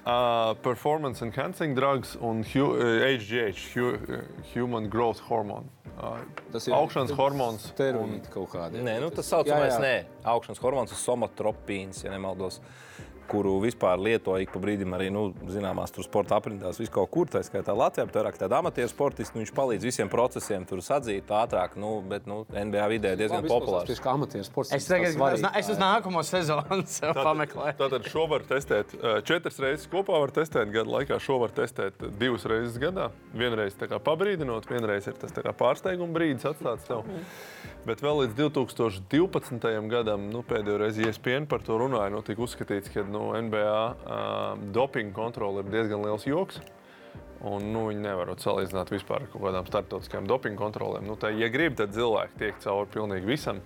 [0.08, 4.22] uh, performance enhancing drugs un hu, uh, HGH, hu, uh,
[4.54, 5.68] human growth hormone.
[5.98, 6.18] Uh,
[6.52, 7.64] Tas ir augšanas hormons.
[7.74, 8.82] Steroīdi kaut kādi.
[8.86, 9.94] Nē, nu, tas saucamais nē,
[10.30, 12.60] augšanas hormons ir somatropīns, ja nemaldos.
[13.28, 17.28] Kuru vispār lieto ik pa brīdim arī nu, zināmās tur sporta aprindās, vis kaut kur.
[17.28, 19.36] Tā skaitā Latvijā, bet vairāk tāda amatieru sportisti.
[19.36, 23.88] Nu, viņš palīdz visiem procesiem tur sadzīt ātrāk, nu, bet nu, NBA vidē diezgan populārs.
[23.90, 24.72] Tieši kā amatieru sports.
[24.76, 26.80] Es tagad uz, es uz nākamo sezonu
[27.28, 27.76] pameklēju.
[27.82, 28.94] Tātad šo var testēt
[29.28, 31.20] četras reizes kopā, var testēt gadu laikā.
[31.22, 33.10] Šo var testēt divas reizes gadā.
[33.36, 37.04] Vienreiz tā kā pabrīdinot, vienreiz ir tas tā kā pārsteiguma brīdis atstāts tev.
[37.88, 39.62] Bet vēl līdz 2012.
[39.88, 44.66] gadam, nu, pēdējo reizi ESPN par to runāja, nu, tika uzskatīts, ka nu, NBA uh,
[44.76, 46.60] dopinga kontrole ir diezgan liels joks.
[47.48, 51.06] Un, nu, viņi nevar salīdzināt vispār ar kaut kādām starptautiskām dopinga kontrolēm.
[51.08, 53.64] Nu, tā, ja grib, tad cilvēki tiek cauri pilnīgi visam.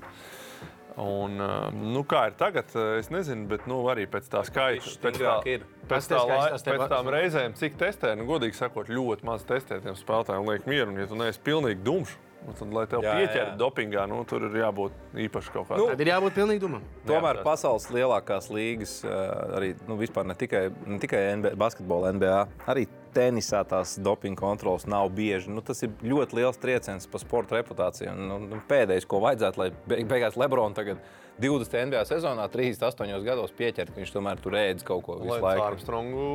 [1.03, 1.41] Un,
[1.81, 2.71] nu, kā ir tagad,
[3.01, 5.65] es nezinu, bet nu, arī pēc tā skaita, pēc, tā, ir.
[5.89, 9.27] pēc, tā, Pasties, kā lai, izstāstīja pēc tām reizēm, cik testē, nu, godīgi sakot, ļoti
[9.27, 10.93] maz testē tiem spēlētājiem, liek mieru.
[10.93, 13.57] Un, ja tu neesi pilnīgi dumšs, nu, tad, lai tev Jā, pieķer jā.
[13.61, 14.93] dopingā, nu, tur ir jābūt
[15.27, 15.93] īpaši kaut kādam.
[15.93, 16.83] Tad ir jābūt pilnīgi dumam.
[17.07, 17.45] Tomēr Neapstrāst.
[17.47, 22.87] pasaules lielākās līgas, eh, arī nu, vispār ne tikai, ne tikai NBA, basketbola, NBA, arī
[23.15, 25.49] tenisā tās dopinga kontrolas nav bieži.
[25.53, 28.11] Nu, tas ir ļoti liels trieciens par sporta reputāciju.
[28.15, 30.99] Un, nu, nu, pēdējais, ko vajadzētu, lai beig- beigās Lebrons tagad
[31.41, 35.41] 20 NBA sezonā, 38 gados pieķert, ka viņš tomēr tur ēdz kaut ko visu Lai
[35.41, 35.63] laiku.
[35.65, 36.27] Armstrongu,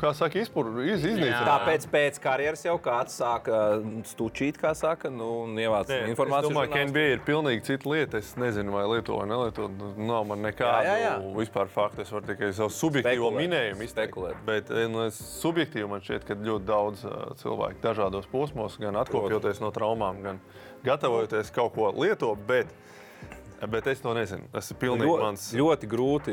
[0.00, 1.06] kā saka, izpur, iz.
[1.06, 3.62] Tāpēc pēc karjeras jau kāds sāka
[4.10, 6.52] stučīt, kā saka, nu, un ievāc Nē, informāciju.
[6.52, 6.84] Es domāju, ka.
[6.90, 8.20] NBA ir pilnīgi cita lieta.
[8.22, 9.70] Es nezinu, vai lieto vai nelieto.
[9.96, 11.34] Nav man nekādu Jā, jā, jā.
[11.40, 12.04] vispār faktu.
[12.04, 13.40] Es varu tikai savu subjektīvo Spekulēt.
[13.40, 14.20] minējumu izteikt.
[14.46, 19.00] Bet eh, nu, es, subjektīvi man šķiet, ka ļoti daudz uh, cilvēku dažādos posmos, gan
[19.00, 20.42] atkopjoties no traumām, gan
[20.84, 22.42] gatavojoties kaut ko lietot.
[23.62, 24.48] Bet, bet es to nezinu.
[24.50, 25.44] Tas ir pilnīgi Ļo, mans.
[25.54, 26.32] ļoti grūti,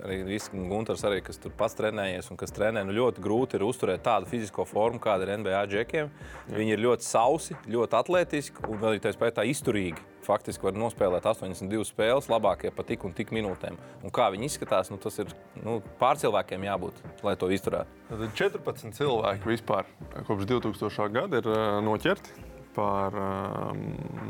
[0.00, 4.00] arī Gunārs, arī, kas tur pats trenējies un kas trenē, nu ļoti grūti ir uzturēt
[4.06, 6.08] tādu fizisko formu, kāda ir NBA džekiem.
[6.48, 10.06] Viņi ir ļoti sausi, ļoti atletiski un arī tā spēlē izturīgi.
[10.24, 13.76] Faktiski var nospēlēt 82 spēles, labākie pa tik un tik minūtēm.
[14.00, 15.28] Un kā viņi izskatās, nu, tas ir
[15.60, 18.00] nu, pārcilvēkiem jābūt, lai to izturētu.
[18.08, 19.92] Tad 14 cilvēki vispār
[20.24, 21.12] kopš 2000.
[21.12, 23.14] gada ir uh, noķerti par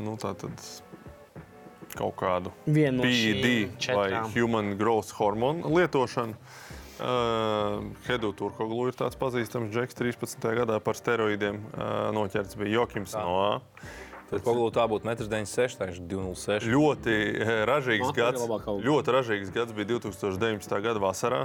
[0.03, 0.59] nu, tātad,
[1.99, 6.39] kaut kādu no PED šīm vai human growth hormonu lietošanu.
[6.95, 10.45] Uh, Hedu Turkoglu ir tāds pazīstams džeks 13.
[10.61, 13.57] gadā par steroīdiem uh, noķerts bija Jokims Noā.
[14.31, 16.73] Tad Koglūta tā būtu 1,96 m, 2,06 m.
[16.75, 18.47] Ļoti eh, ražīgs arī gads.
[18.87, 20.79] Ļoti ražīgs gads bija 2019.
[20.87, 21.43] gada vasarā.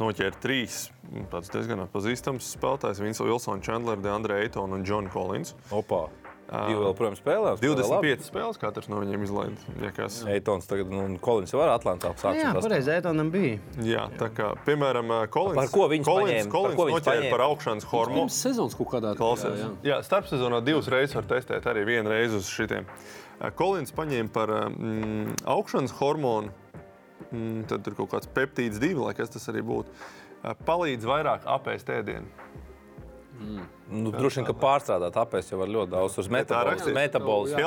[0.00, 0.88] Noķēra trīs
[1.32, 3.02] tāds diezgan pazīstams spēlētājs.
[3.02, 5.54] Viņš ir Wilsons, Chandler, Deandre Eitons un John Collins.
[5.74, 6.08] Opa!
[6.50, 7.50] Divi vēl, protams, spēlē.
[7.52, 8.08] un spēlē labi.
[8.10, 9.66] 25 spēles katrs no viņiem izlaiž.
[9.94, 10.16] Kas.
[10.26, 12.40] Eitons tagad, nu, un Kolins jau var Atlantā sākt.
[12.40, 13.60] Jā, pareizi, Etonam bija.
[13.86, 16.50] Jā, tā kā, piemēram, Kolins, Par ko viņus Kolins, paņēma?
[16.50, 17.30] Par Kolins ko viņus noķēra paņēma?
[17.36, 18.24] par augšanas hormonu.
[18.24, 19.54] Pirms sezonas kaut kādā Klausies.
[19.54, 19.92] jā, Jā, jā.
[19.92, 22.88] jā starpsezonā divas reizes var testēt, arī vienu reizi uz šitiem.
[23.56, 26.50] Kolins paņēma par mm, augšanas hormonu,
[27.30, 29.94] mm, tad tur kaut kāds peptīds divi, lai kas tas arī būtu.
[30.66, 32.26] Palīdz vairāk apēst ēdienu.
[33.90, 36.18] Nu, droši vien, ka pārstrādāt apēst jau var ļoti daudz.
[36.18, 36.94] Uz metabolismu.
[36.94, 37.58] Metabolismu.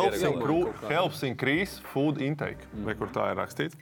[0.90, 3.76] Helps, increase food intake, vai kur tā ir rakstīts.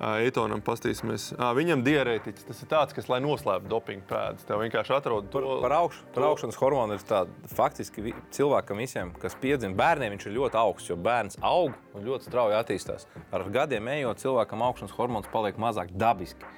[0.00, 1.26] Eitonam pastīsimies.
[1.36, 5.42] Ā, Viņam diarētiķis tas ir tāds, kas, lai noslēptu dopingu pēdas, tev vienkārši atrod to
[5.60, 10.24] Par, augšu, par augšanas hormonu ir tāda, faktiski vi- cilvēkam visiem, kas piedzimst, bērniem viņš
[10.30, 13.04] ir ļoti augsts, jo bērns aug un ļoti strauji attīstās.
[13.30, 16.48] Ar gadiem ejot, cilvēkam augšanas hormons paliek mazāk dabiski.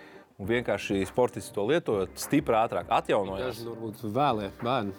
[0.42, 3.60] Un vienkārši sportisti to lietojot, stipri ātrāk atjaunojas.
[3.60, 4.94] Daži varbūt vēlē bērni.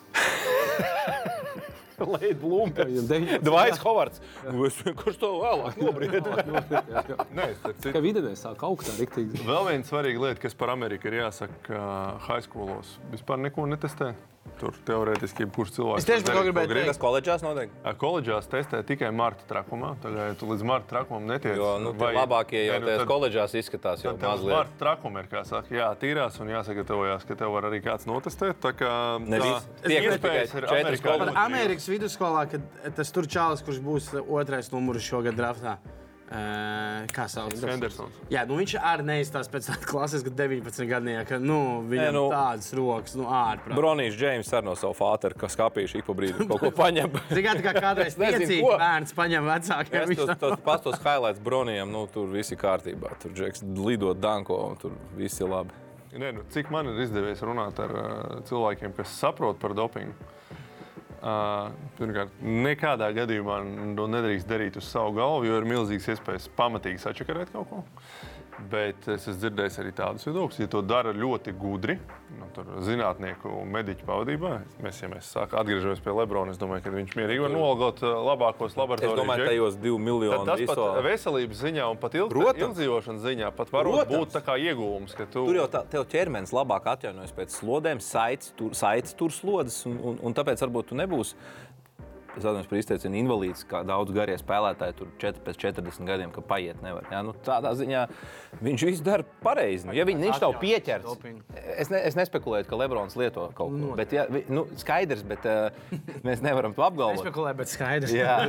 [2.03, 3.09] Leid Blūmbergs.
[3.43, 4.21] Dvais Hovards.
[4.47, 6.31] Nu, es vienkārši to vēlāk nobriedu.
[7.35, 9.43] Nē, citu, Kā videnē sāk augt tā riktīgi.
[9.43, 11.81] Vēl viena svarīga lieta, kas par Ameriku ir jāsaka, ka
[12.29, 14.13] high schoolos vispār neko netestē.
[14.59, 16.03] Tur teorētiski jebkurš cilvēks.
[16.03, 16.85] Es tieši darīt, gribēju grib.
[16.91, 17.71] Tas koledžās notiek.
[17.99, 19.95] Koledžās testē tikai marta trakumā.
[20.03, 21.57] Tagad tu līdz marta trakumam netiec.
[21.57, 24.53] Jo nu, Vai- labākie jau nu, tajās tad- koledžās izskatās jau mazliet.
[24.55, 28.55] marta trakuma ir, kā saka, jātīrās un jāsagatavojas, ka tev var arī kāds notestēt.
[28.61, 29.67] Tā kā Ne tā visi.
[29.83, 31.35] Tiek iespējas tikai ir četras koledžas.
[31.45, 35.77] Amerikas vidusskolā, kad tas tur čalis, kurš būs otrais numurs šogad draftā.
[36.33, 37.51] Uh, kā sauc?
[37.61, 38.15] Hendersons.
[38.31, 41.57] Jā, nu viņš arī neizstāsta pēc tādas klases, kad 19 gadnieka, nu,
[41.91, 43.75] viņam Nē, nu- tādas rokas, nu, ārprāt.
[43.77, 47.11] Bronijs Džeims ar no savu fāteru, kas skāpījuši ik pa brīdim kaut ko paņem.
[47.29, 48.17] Tikai kā kādreiz
[48.63, 48.73] ko.
[48.81, 50.07] bērns paņem vecākiem.
[50.13, 53.13] Viņš tos, tos pastos highlights Bronijam, nu tur viss ir kārtībā.
[53.21, 55.75] Tur Džeks lidot danko un tur viss ir labi.
[56.13, 60.13] Nē, nu, cik man ir izdevies runāt ar uh, cilvēkiem, kas saprot par dopingu?
[61.23, 63.61] Uh, pirmkārt, nekādā gadījumā
[63.95, 67.79] to nedrīkst darīt uz savu galvu, jo ir milzīgs iespējas pamatīgi sačakarēt kaut ko.
[68.69, 71.95] Bet es esmu dzirdējis arī tādus viedokļus, ja to dara ļoti gudri,
[72.37, 74.51] nu, tur zinātnieku un mediķu pavadībā.
[74.85, 78.13] Mēs, ja mēs sāk, atgriežamies pie Lebrona, es domāju, ka viņš mierīgi var noalgot uh,
[78.29, 79.51] labākos Es laboratorijas domāju, džekus.
[79.51, 80.87] tajos divu Tad miljonu tas pat ISO.
[81.07, 85.47] veselības ziņā un pat ilg, ilgdzīvošanas ziņā pat var būt tā kā iegūms, ka tu
[85.49, 89.97] Tur jau tā, tev ķermenis labāk atjaunojas pēc slodēm, saites tur, saites tur slodzes, un,
[89.97, 91.35] un, un tāpēc varbūt tu nebūsi.
[92.33, 96.41] Es atceros, ka izteicienu invalīds, kā daudz garie spēlētāji, tur 4, pēc 40 gadiem, ka
[96.45, 97.05] paiet nevar.
[97.13, 97.21] Ja?
[97.25, 98.07] Nu, tādā ziņā
[98.65, 99.85] viņš visu dara pareizi.
[99.85, 101.05] Nu, ja viņi, viņš tev pieķers,
[101.77, 103.91] es, ne, es nespekulēju, ka Lebrons lieto kaut ko.
[103.99, 105.69] Bet, ja, nu, skaidrs, bet uh,
[106.25, 107.21] mēs nevaram to apgalvot.
[107.21, 108.15] Spekulē, bet skaidrs.
[108.17, 108.39] Jā,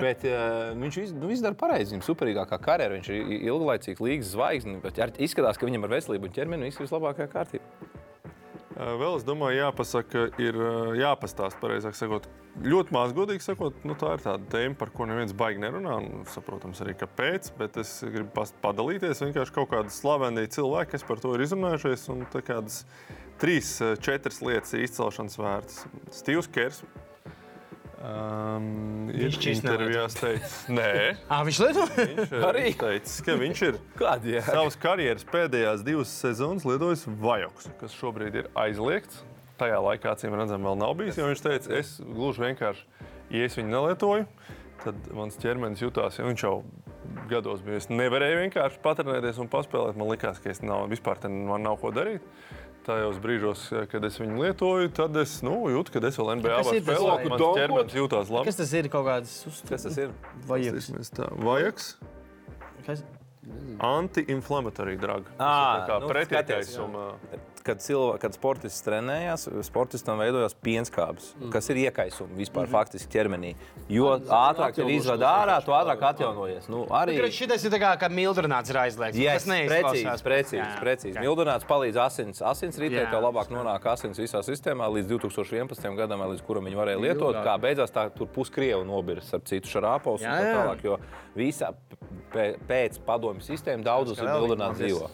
[0.00, 1.92] bet uh, viņš visu, nu, visu dara pareizi.
[1.92, 5.04] Viņam superīgākā karjera, viņš ir ilglaicīgs līgas zvaigznes.
[5.20, 7.93] Izskatās, ka viņam ar veselību un ķermeni viss ir vislabākajā kārtībā.
[8.74, 10.56] Vēl es domāju, jāpasaka, ir
[10.98, 12.26] jāpastāsta, pareizāk sakot,
[12.64, 16.00] ļoti maz godīgi sakot, nu, tā ir tāda tēma, par ko neviens baigi nerunā.
[16.02, 19.22] un Saprotams, arī kāpēc, bet es gribu padalīties.
[19.22, 22.82] Vienkārši kaut kādi slaveni cilvēki, kas par to ir izrunājušies, un tā kādas
[23.42, 25.82] trīs, četras lietas ir izcelšanas vērts.
[26.22, 26.82] Stīvs Kers.
[28.04, 30.88] Um, ir Viņš šķist intervijās teicis, nē,
[31.32, 31.84] Ah, viņš lieto?
[31.96, 34.42] viņš arī teicis, ka viņš ir ir?
[34.44, 39.22] savas karjeras pēdējās divas sezonas lietojas vajoks, kas šobrīd ir aizliegts.
[39.56, 41.16] Tajā laikā, acīm redzam, vēl nav bijis.
[41.22, 42.84] Viņš teica, es gluži vienkārši,
[43.38, 44.26] ja es viņu nelietoju,
[44.84, 46.56] tad mans ķermenis jutās, ja viņš jau
[47.30, 47.78] gados bija.
[47.80, 49.96] Es nevarēju vienkārši patrenēties un paspēlēt.
[49.96, 52.26] Man liekas, ka es nav, vispār man nav ko darīt.
[52.84, 56.68] Tajos brīžos, kad es viņu lietoju, tad es nu, jūtu, ka es vēl NBA Kas
[56.68, 58.50] varu ir tas ķermenis jutās labi.
[58.50, 58.88] Kas tas ir?
[58.92, 59.34] Kaut kāds
[59.70, 60.12] Kas tas ir?
[60.50, 60.80] vajag.
[61.46, 61.88] Vajaks.
[62.84, 63.04] Kas?
[63.84, 65.28] Anti-inflammatory drug.
[65.38, 67.06] Tas Ā, ir tā kā nu, pretiekaisuma.
[67.64, 71.48] Kad, cilvē, kad sportists trenējās, sportistam veidojās pienskābes, mm.
[71.54, 72.74] kas ir iekaisumi vispār mm -hmm.
[72.76, 73.54] faktiski ķermenī.
[73.88, 76.68] Jo ātrāk tev izvada ārā, to ātrāk atjaunojies.
[76.68, 79.16] Nu, arī Šis ir tā kā, kā mildrināts ir aizliegts.
[79.16, 80.04] Yes, Tas neizklausās.
[80.04, 81.16] precīzi, precīzi, Jā, precīzi.
[81.16, 81.24] ok.
[81.24, 83.10] Mildrināts palīdz asins, asins ritē, Jā.
[83.10, 85.96] tev labāk nonāk asins visā sistēmā līdz 2011.
[85.96, 87.40] gadam, līdz kuram viņi varēja lietot.
[87.44, 90.54] Kā beigās tā tur puskrievu nobirs ar citu šarāpos un Jā, tā jā.
[90.60, 90.84] tālāk.
[90.84, 90.98] Jo
[91.36, 91.72] visā
[92.34, 95.10] pē- pēc padomju sistēmas daudzos ir viņi dzīvo.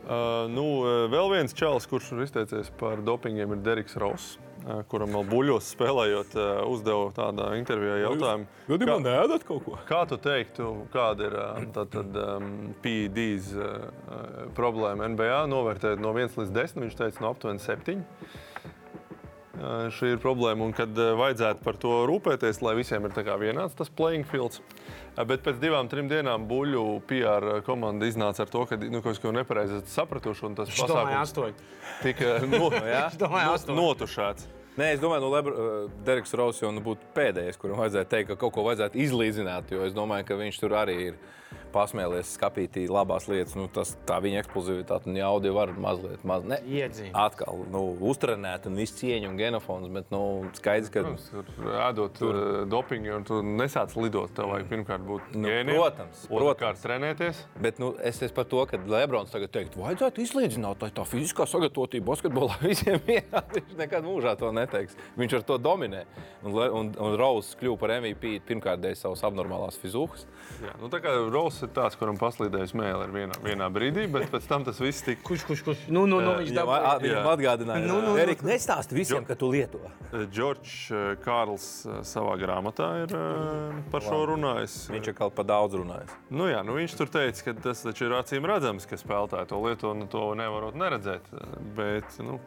[0.00, 4.38] Uh, nu, uh, vēl viens čels, kurš ir izteicies par dopingiem, ir Deriks Ross.
[4.64, 9.76] uh, Kuram vēl buļļos spēlējot, uh, uzdeva tādā intervijā jautājumu, Gadījumā neēdat kaut ko?
[9.88, 12.50] kā tu teiktu, kāda ir uh, tā, tad, um,
[12.84, 15.42] PEDs uh, uh, problēma NBA?
[15.52, 18.00] Novērtēt no 1 līdz 10, viņš teica, no aptuveni 7.
[19.92, 23.76] Šī ir problēma, un kad vajadzētu par to rūpēties, lai visiem ir tā kā vienāds
[23.76, 24.62] tas playing fields.
[25.28, 29.34] Bet pēc divām, trim dienām buļļu PR komanda iznāca ar to, ka nu, kaut ko
[29.36, 31.34] nepareizi sapratuši, un tas Es domāju, pasākums
[32.00, 33.78] tika no, Es domāju, no, astoņi.
[33.82, 34.48] notušēts.
[34.80, 35.42] Nē, es domāju, ka
[36.06, 39.74] nu, jau nu būtu pēdējais, kuram vajadzētu teikt, ka kaut ko vajadzētu izlīdzināt.
[39.74, 41.18] Jo es domāju, ka viņš tur arī ir
[41.74, 43.54] pasmēlies, skapītī labās lietas.
[43.58, 47.14] Nu, tas, tā viņa eksplozivitāte un jauda jau var mazliet maz, ne, Iedzīvot.
[47.14, 49.88] atkal nu, uztrenēt un visu cieņu un genofons.
[49.94, 50.22] Bet nu,
[50.58, 51.04] skaidrs, ka.
[51.06, 52.40] Protams, tur ēdot tur.
[52.70, 54.32] dopingu, un tu nesāc lidot.
[54.36, 56.82] Tev vajag pirmkārt būt Nu, gēniem, protams, protams.
[56.84, 57.40] trenēties.
[57.60, 61.46] Bet nu, es esmu par to, ka Lebrons tagad teikt, vajadzētu izlīdzināt, lai tā fiziskā
[61.50, 63.46] sagatavotība basketbolā visiem vienāda.
[63.60, 64.96] Viņš nekad mūžā to neteiks.
[65.18, 66.04] Viņš ar to dominē.
[66.44, 70.26] Un, un, un Rauss kļuva par MVP pirmkārt dēļ savas abnormālās fizūkas.
[70.64, 71.12] Jā, nu, tā kā
[71.60, 75.04] Gross ir tāds, kuram paslīdēja smēle ar vienā, vienā brīdī, bet pēc tam tas viss
[75.04, 75.20] tika.
[75.26, 75.82] Kurš, kurš, kurš?
[75.92, 76.92] Nu, nu, nu, viņš dabūja.
[77.02, 78.20] viņam atgādināja, Nu, nu, nu.
[78.20, 79.80] Erika, nestāsti visiem, ka tu lieto.
[80.32, 84.78] Džordžs eh, Kārls eh, savā grāmatā ir eh, par šo runājis.
[84.94, 86.16] Viņš kaut pa daudz runājis.
[86.32, 89.60] Nu, jā, nu viņš tur teica, ka tas taču ir acīm redzams, ka spēlētāji to
[89.66, 91.28] lieto un to nevarot neredzēt.
[91.76, 92.40] Bet, nu,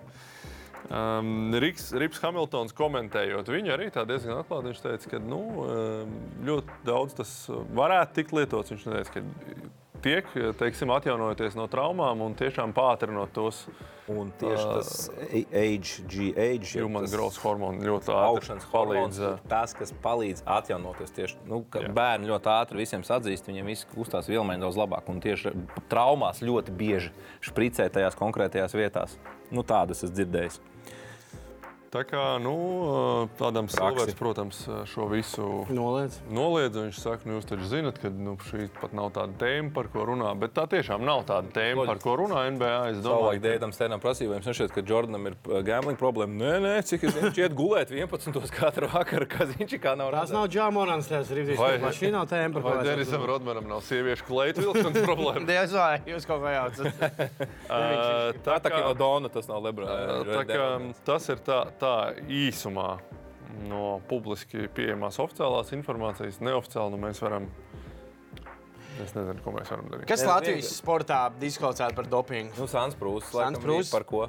[0.90, 6.18] um, Riks, Rips Hamiltons komentējot, viņu arī diezgan atklāti viņš teica, ka nu, um,
[6.48, 8.74] ļoti daudz tas varētu tikt lietots.
[8.74, 9.74] Viņš teica, ka
[10.04, 10.30] tiek
[10.60, 13.66] teiksim, atjaunojoties no traumām un tiešām pātrinot tos
[14.12, 14.90] Un tieši tas
[16.76, 19.20] jeb human tas growth hormonu ļoti augšanas palīdz.
[19.48, 21.14] tas, kas palīdz atjaunoties.
[21.16, 21.62] Tieši, nu,
[21.96, 25.08] bērni ļoti ātri visiem atzīst, viņiem viss kustās vilmēni daudz labāk.
[25.08, 25.56] Un tieši
[25.92, 27.14] traumās ļoti bieži
[27.48, 29.16] špricē tajās konkrētajās vietās.
[29.56, 30.60] Nu, tādas es dzirdēju.
[31.94, 32.54] Tā kā nu,
[33.38, 33.78] tādam Praksi.
[33.78, 36.16] cilvēkam, protams, šo visu Noliedz.
[36.26, 36.74] noliedz.
[36.74, 40.08] Viņš saka, nu, jūs taču zinat, ka nu, šī pat nav tāda tēma, par ko
[40.10, 40.32] runā.
[40.42, 42.72] Bet tā tiešām nav tāda tēma, par ko runā NBA.
[42.96, 45.38] Es domāju, ka Dēļam Stēnam prasīja, vai jums nešķiet, ka Jordanam ir
[45.68, 46.34] gambling problēma.
[46.34, 48.42] Nē, nē, cik es zinu, viņš iet gulēt 11.
[48.58, 52.58] katru vakaru, kad viņš kā nav Tas nav Džāmonans, tas ir Rīgas Vai- mašīnā tēma,
[52.58, 55.46] par ko es Denisam Rodmanam nav sieviešu kleitu vilkšanas problēma.
[55.54, 57.06] Diez vai jūs kaut ko jaucat.
[58.50, 60.28] Tā tā kā Dona tas nav Lebrons.
[60.34, 60.68] Tā kā
[61.06, 61.96] tas ir tā, tā
[62.32, 62.96] īsumā
[63.70, 66.42] no publiski pieejamās oficiālās informācijas.
[66.44, 67.52] Neoficiāli nu, mēs varam.
[69.02, 70.06] Es nezinu, ko mēs varam darīt.
[70.06, 72.54] Kas Latvijas sportā diskvalificēta par dopingu?
[72.60, 73.32] Nu, Sans Prūss.
[73.34, 73.90] Sans Prūss.
[73.90, 74.28] Par ko?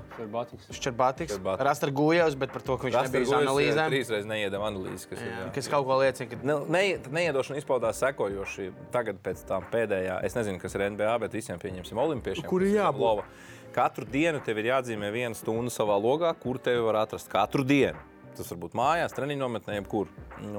[0.72, 1.36] Šķerbātiks.
[1.68, 3.92] Rastar Gujevs, bet par to, ka viņš nebija uz analīzēm.
[3.92, 5.04] Trīs reizes neiedam analīzes.
[5.10, 5.50] Kas ir, Jā, jā.
[5.58, 6.82] Kas kaut ko liecina, ka Ne, ne,
[7.18, 8.70] neiedošana izpaudās sekojoši.
[8.94, 12.48] Tagad, pēc tam pēdējā, es nezinu, kas ir NBA, bet visiem pieņemsim olimpiešiem.
[12.48, 13.04] Kur ir kas jābūt?
[13.74, 17.26] Katru dienu tev ir jāatzīmē viena stunda savā logā, kur tevi var atrast.
[17.32, 17.98] Katru dienu.
[18.34, 20.08] Tas var būt mājās, treniņu nometnē, jebkur.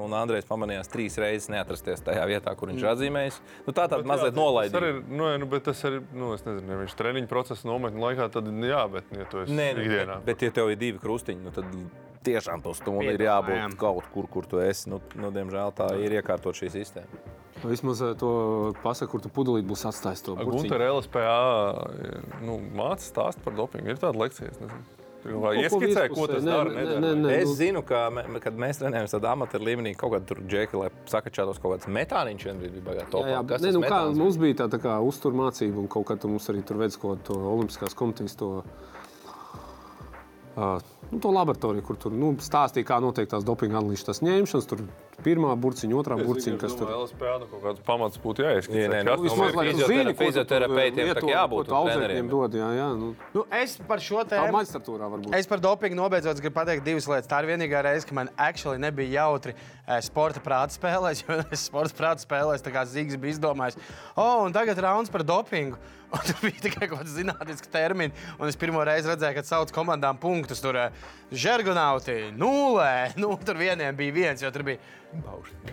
[0.00, 3.38] Un Andrejs pamanījās trīs reizes neatrasties tajā vietā, kur viņš ir atzīmējis.
[3.66, 4.80] Nu, tā tāda mazliet Tas nolaidīga.
[4.80, 8.30] arī nu, nu, bet tas arī, nu, es nezinu, ja viņš treniņu procesa nometņu laikā,
[8.32, 10.18] tad jā, bet, ja tu esi Nē, nu, ikdienā.
[10.24, 11.68] bet, bet, ja tev ir divi krustiņi, nu, tad
[12.26, 14.88] tiešām to stundu ir jābūt kaut kur, kur tu esi.
[14.92, 17.24] Nu, nu, diemžēl tā ir iekārtot šī sistēma.
[17.64, 18.30] Vismaz eh, to
[18.82, 20.66] pasaku, kur tu pudelīt būs atstājis to burciņu.
[20.66, 21.38] Gunter LSPA
[22.44, 23.94] nu, māca stāst par dopingu.
[23.94, 24.84] Ir tāda lekcija, es nezinu.
[25.26, 26.70] Vai Kaut ko ieskicē, ko tas Nē, dara?
[26.70, 27.30] nē, nē, nē.
[27.40, 30.78] Es nu- zinu, ka, me, kad mēs trenējamies tādā amatieru līmenī, kaut kādā tur džekā,
[30.78, 33.26] lai sakačātos kaut kāds metāniņš, vienbrīd bija baigā topā.
[33.26, 34.18] Jā, jā, tas nu, kā, bija?
[34.20, 37.24] mums bija tā, tā kā uzturmācība, un kaut kā tur mums arī tur veids kaut
[37.26, 38.36] ko to Olimpiskās komitejas.
[38.38, 38.62] To,
[40.56, 40.80] Uh,
[41.10, 44.68] nu, to laboratoriju, kur tur nu, stāstīja, kā notiek tās dopinga analīzes ņemšanas.
[44.70, 44.86] Tur
[45.24, 48.82] pirmā burciņa, otrā burciņa, kas tur LSPA nu, kaut kāds pamats būtu jāieskicē.
[48.82, 52.30] Jā, nē, nu, vismaz lai tu zini, fizioterapeitiem tā jābūt, treneriem.
[52.32, 52.56] dod.
[52.60, 54.52] Jā, jā, nu, nu, es par šo tēmu.
[54.58, 55.36] maģistratūrā varbūt.
[55.38, 57.30] Es par dopingu nobeidzot gribu pateikt divas lietas.
[57.30, 61.66] Tā ir vienīgā reize, kad man actually nebija jautri eh, sporta prāta spēlēs, jo es
[61.70, 63.80] sporta prāta spēlēs, tā kā Zīgs bija izdomājis,
[64.14, 65.80] oh, un tagad rauns par dopingu.
[66.14, 69.72] Un tur bija tikai kaut kāds zinātnisks termins, un es pirmo reizi redzēju, kad sauc
[69.74, 70.62] komandām punktus.
[70.62, 71.00] Tur eh,
[71.34, 74.78] žergonauti, nulē, nu, tur vieniem bija viens, jo tur bija.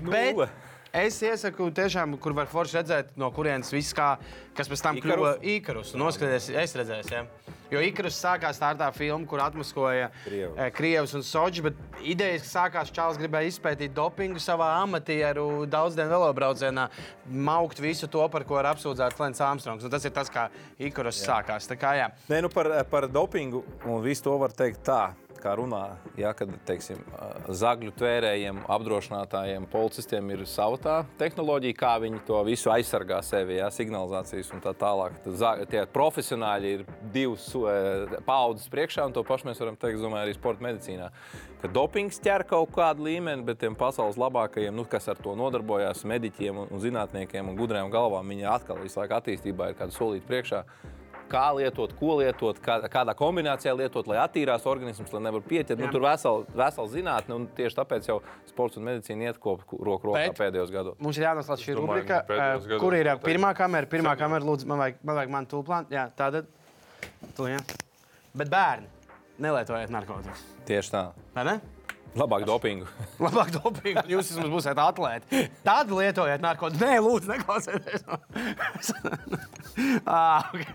[0.04, 0.50] Bet Nulle.
[0.94, 4.16] es iesaku, tiešām, kur var forši redzēt, no kurienes viss, kā,
[4.58, 5.96] kas pēc tam kļuva īkarus.
[6.00, 7.26] Noskaties, es redzēju, ja?
[7.74, 10.54] jo īkarus sākās tā ar tā filmu, kur atmaskoja Krievu.
[10.58, 16.14] eh, Krievs un Soģis, bet idejas, ka sākās Čāls gribēja izpētīt dopingu savā amatieru daudzdienu
[16.14, 16.88] velobraucienā,
[17.26, 19.84] maukt visu to, par ko ir apsūdzēts Lens Armstrongs.
[19.86, 21.70] Un tas ir tas, kā īkarus sākās.
[21.70, 22.12] Tā kā, jā.
[22.30, 25.02] Nē, nu par, par dopingu un visu to var teikt tā.
[25.44, 27.02] Kā runā, ja, kad teiksim,
[27.52, 33.68] zagļu tvērējiem, apdrošinātājiem, policistiem ir sava tā tehnoloģija, kā viņi to visu aizsargā sevi, ja,
[33.74, 35.18] signalizācijas un tā tālāk.
[35.26, 37.50] Tad Tie profesionāļi ir divas
[38.24, 41.12] paudzes priekšā, un to pašu mēs varam teikt, domāju, arī sporta medicīnā.
[41.60, 46.08] Ka dopings ķer kaut kādu līmeni, bet tiem pasaules labākajiem, nu, kas ar to nodarbojās,
[46.08, 50.32] mediķiem un, un zinātniekiem un gudriem galvām, viņi atkal visu laiku attīstībā ir kāda solīta
[50.32, 50.66] priekšā
[51.32, 55.80] kā lietot, ko lietot, kā, kādā kombinācijā lietot, lai attīrās organisms, lai nevar pieķert.
[55.82, 58.20] Nu, tur vesela vesel zinātne, un tieši tāpēc jau
[58.50, 60.98] sports un medicīna iet kopā roku rokā pēdējos gados.
[61.04, 63.90] Mums ir jānoslēdz šī rubrika, eh, kur ir eh, pirmā kamera.
[63.90, 65.94] Pirmā kamera, lūdzu, man vajag, man vajag man tūlplānu.
[65.94, 66.46] Jā, tāda.
[67.38, 67.62] Tu, jā.
[68.38, 68.90] Bet bērni,
[69.44, 70.44] nelietojiet narkotikas.
[70.70, 71.08] Tieši tā.
[71.36, 71.62] Vai ne?
[72.14, 72.86] Labāk dopingu.
[73.26, 75.44] Labāk dopingu, jūs vismaz būsiet atlēti.
[75.66, 76.84] Tad lietojiet narkotikas.
[76.84, 78.06] Nē, lūdzu, neklausieties.
[80.06, 80.68] ah, okay.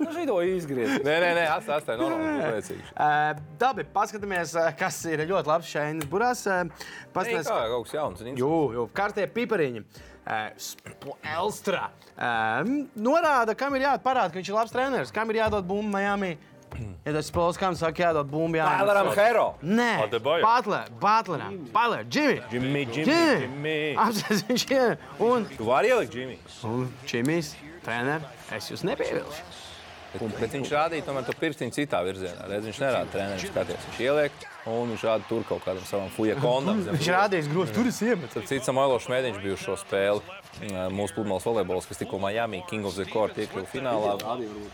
[0.00, 1.04] nu, Žido izgriezt.
[1.06, 2.90] Nē, nē, nē atstāj, atstāj, normāli, būs priecīgs.
[2.96, 6.42] uh, dabi, paskatāmies, uh, kas ir ļoti labs šeit burās.
[6.50, 8.24] Nē, paskatāmies, kā kaut kas jauns.
[8.24, 9.84] un Jū, jū, kārtie pipariņi.
[11.34, 11.90] Elstra
[12.96, 16.30] norāda, kam ir jāparāda, ka viņš ir labs treneris, kam ir jādod bumbu Miami
[17.04, 18.66] Ja tas Polskam saka, jādod bumbu, jā.
[18.66, 19.46] Baileram Hero.
[19.62, 20.42] Nē, Adebayo.
[20.44, 22.40] Butler, Butleram, Butler, Jimmy.
[22.52, 23.40] Jimmy, Jimmy, Jimmy.
[23.44, 23.76] Jimmy.
[24.06, 24.96] Apsveic, viņš ir.
[25.18, 26.38] Un, Tu vari ielikt Jimmy.
[26.64, 27.54] un Jimmy's,
[27.84, 29.62] trener, es jūs nepievilšu.
[30.14, 32.44] Bet, bet viņš rādīja tomēr to pirkstiņu citā virzienā.
[32.46, 33.86] Redz, viņš nerāda treniņu skaties.
[33.88, 36.84] Viņš ieliek un viņš rāda tur kaut kādam savam fuja kondam.
[36.86, 38.30] zem Viņš rādījis grūti, tur iemetu.
[38.30, 40.22] Starp citu, Samuēlos Šmētiņš bija uz šo spēli.
[40.94, 44.14] Mūsu pludmales volejbols, kas tikko Miami King of the Court iekļuva finālā.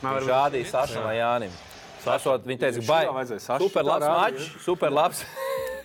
[0.04, 1.56] Viņš rādīja Sašam Jānim.
[2.04, 5.24] Sašot, viņa teica, ka vajadzēja Sašu super labs šitā rādīt, mačs, super labs.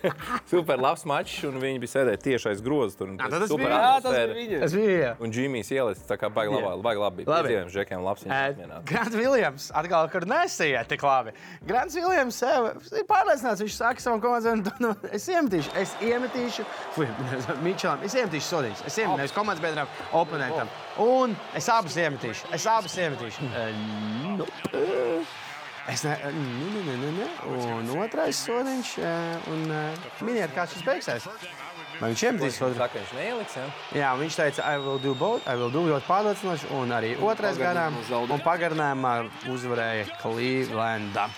[0.52, 2.96] super labs mačs, un viņi bija sēdējuši tieši aiz grozas.
[2.98, 3.08] Tur
[3.48, 4.34] super bija- Jā, tas atmosfēra.
[4.34, 4.60] bija viņa.
[4.62, 4.96] Tas bija.
[5.02, 5.12] jā.
[5.24, 6.82] Un Džimijs ielicis tā kā baigi labi.
[6.84, 7.24] Baigi labi.
[7.26, 7.48] Labi.
[7.48, 8.26] Piedzīvojums Džekiem labs.
[8.26, 8.84] Apmierināts.
[8.90, 11.32] Grants Viljams atkal, kur nesēja tik labi.
[11.66, 12.68] Grants Viljams eh,
[13.00, 17.08] ir pārliecināts, viņš saka savam komandai, nu, es iemetīšu, es iemetīšu, fui,
[17.66, 20.70] Mičelam, es iemetīšu sodīšu, es iemetīšu komandas biedram, oponentam.
[21.02, 23.50] Un es abus iemetīšu, es abus iemetīšu.
[23.56, 23.74] Eh,
[24.36, 25.34] nu, eh,
[25.86, 27.26] Es ne, ne, ne, ne, ne.
[27.46, 31.28] Un otrais sodiņš, eh, un eh, miniet, kā šis beigsies.
[32.00, 32.80] Vai viņš iemetīs sodiņu?
[32.80, 33.54] Saka, viņš neieliks.
[33.56, 33.66] Ja?
[34.00, 37.60] Jā, viņš teica, I will do both, I will do ļoti pārliecinoši, un arī otrais
[37.60, 37.96] garām.
[38.18, 39.14] Un pagarinājumā
[39.54, 41.28] uzvarēja Clevelanda.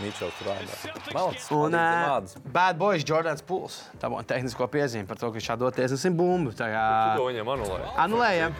[0.00, 0.78] Mičels tur rādā.
[1.14, 1.44] Malts.
[1.54, 2.32] Un uh.
[2.50, 3.76] Bad Boys Jordans Pools.
[4.02, 6.50] Tā būtu tehnisko piezīme par to, ka viņš šādi doties uz simt bumbu.
[6.58, 6.88] Tā kā
[7.20, 7.92] To viņam anulēja.
[8.08, 8.58] anulējam.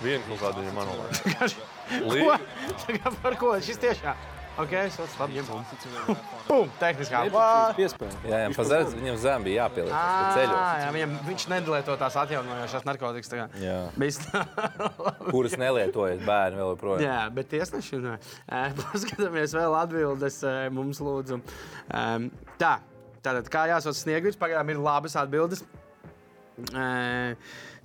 [0.00, 1.50] Vienu kaut kādu viņam anulēja.
[1.90, 2.36] Ko?
[2.84, 3.56] Tā kā par ko?
[3.64, 4.28] Šis tiešām.
[4.60, 6.14] Ok, sots, labi, bumbu.
[6.44, 7.22] Bum, tehniskā.
[7.32, 7.44] Vā!
[7.78, 8.16] Piespēja.
[8.26, 9.94] Jā, jā pazards, viņam zem bija jāpieliek.
[9.94, 13.30] Jā, viņam, viņš nedalīto tās atjaunojošās narkotikas.
[13.30, 13.46] tā.
[13.62, 13.78] Jā.
[14.02, 14.26] Viss.
[15.32, 17.04] Kuras nelietojas bērni vēl joprojām.
[17.06, 18.02] Jā, bet tiesneši.
[18.82, 20.42] Paskatāmies vēl atbildes
[20.76, 21.40] mums, lūdzu.
[22.60, 22.74] Tā,
[23.22, 25.64] tātad kā jāsauc sniegums, pagaidām ir labas atbildes.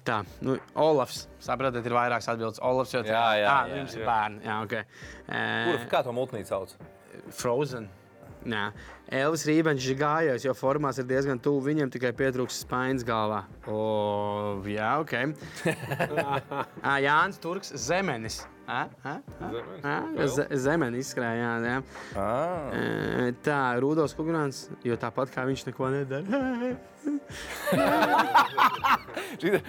[0.06, 1.24] Tā, nu, Olafs.
[1.42, 2.62] Saprotat, ir vairākas atbildes.
[2.66, 3.02] Olafs jau
[3.72, 4.44] Viņš ir bērns.
[4.46, 4.76] Jā, ok.
[5.26, 6.76] Kur, Ē, kā to multnīcu sauc?
[7.34, 7.88] Frozen.
[8.46, 8.68] Nē,
[9.10, 13.40] Elvis Rībens ir gājējis, jo formās ir diezgan tuvu viņam, tikai pietrūks spaiņas galvā.
[13.66, 15.14] O, jā, ok.
[16.86, 18.44] Ā, Jānis Turks Zemenis.
[18.66, 19.12] Ā, ā,
[19.86, 19.96] ā,
[20.34, 21.78] Ze- Zemenis izskrēja, jā, jā.
[22.18, 22.74] Ah.
[22.74, 26.26] Ē, Tā, Rudolf Kungrāns, jo tāpat kā viņš neko nedara.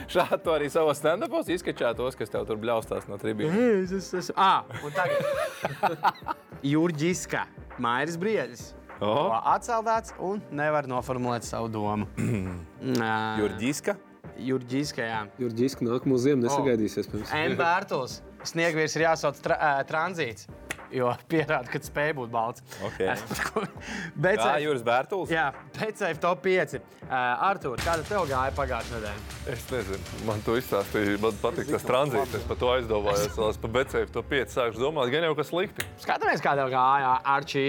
[0.08, 3.92] Šādi to arī savos stand-upos izskačā tos, kas tev tur bļaustās no tribīnes.
[3.92, 4.18] Es esmu.
[4.20, 5.20] Es, ah, un tagad.
[6.72, 7.42] Jurģiska,
[7.82, 8.70] Mairis Briedis.
[9.00, 9.28] Oh.
[9.44, 12.06] Atceldāts un nevar noformulēt savu domu.
[13.04, 13.10] Ā,
[13.42, 13.96] Jurģiska.
[14.40, 15.20] Jurģiska, jā.
[15.40, 17.08] Jurģiski nākamo ziemu nesagaidīsies.
[17.12, 17.32] pirms.
[17.36, 17.56] M.
[17.60, 18.20] Bērtls.
[18.46, 19.56] Sniegvīrs ir jāsauc tra
[19.88, 20.46] tranzīts,
[20.94, 22.64] jo pierāda, ka spēja būt balts.
[22.86, 23.00] Ok.
[24.26, 25.32] Bet, Jā, Juris Bērtuls.
[25.32, 26.78] jā, tam top 5.
[27.06, 29.36] Artur, kāda tev gāja pagājušajā nedēļā?
[29.52, 31.18] Es nezinu, man to izstāstīja.
[31.22, 32.34] Man patīk tas tranzīts.
[32.34, 33.36] Es par to aizdomājos.
[33.56, 35.10] Es par Becēju to pieci sāku domāt.
[35.12, 35.84] Gan jau kas slikti.
[36.02, 37.12] Skatāmies, kā tev gāja.
[37.36, 37.62] Arčī,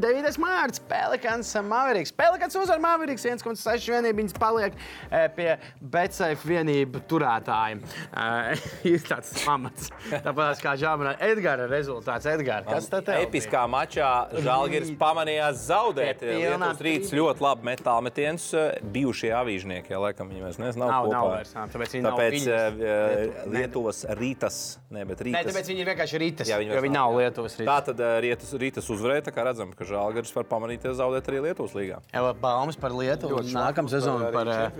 [0.00, 0.38] 9.
[0.42, 2.12] mārciņa, Pelikans, Mavericks.
[2.14, 4.20] Pelikans uzvar Mavericks 1,6 vienību.
[4.20, 4.78] Viņas paliek
[5.10, 5.48] eh, pie
[5.82, 7.82] Betsafe vienību turētājiem.
[8.12, 8.54] Uh,
[8.92, 9.90] ir tāds pamats.
[10.12, 12.28] Tāpat kā Žāmana Edgara rezultāts.
[12.60, 13.22] Edgars, kas tad bija?
[13.26, 14.10] Episkā mačā
[14.44, 16.22] Žalgiris pamanījās zaudēt.
[16.26, 18.48] Lietuvas rīts ļoti labi metāla metiens.
[18.96, 22.36] Bijušie avīžnieki, ja laikam viņi vairs nezina, nav, Nav, nav vairs, tāpēc viņi nav tāpēc
[22.36, 22.46] viņas.
[22.46, 24.58] eh, Lietu- Lietuvas rītas,
[24.90, 25.50] ne, bet Nē, rītas.
[25.52, 26.46] tāpēc viņi ir vienkārši rītas.
[26.50, 27.18] Jā, viņi jo viņi nav, nav.
[27.20, 27.84] Lietuvas Tā rītas.
[27.90, 31.74] tad eh, rītas, rītas uzvarēja, tā kā redzam, ka Žalgiris var pamanīties zaudēt arī Lietuvas
[31.76, 32.00] līgā.
[32.12, 33.40] Jau baumas par Lietuvu.
[33.40, 34.70] Ļoti Nākamā sezona par eh,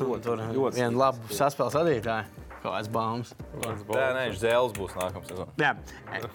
[0.00, 2.24] un Tur ļoti vienu labu saspēles vadītāju.
[2.64, 3.34] Kāds baumas?
[3.60, 6.30] Tā nē, Zēles būs nākamā sezona.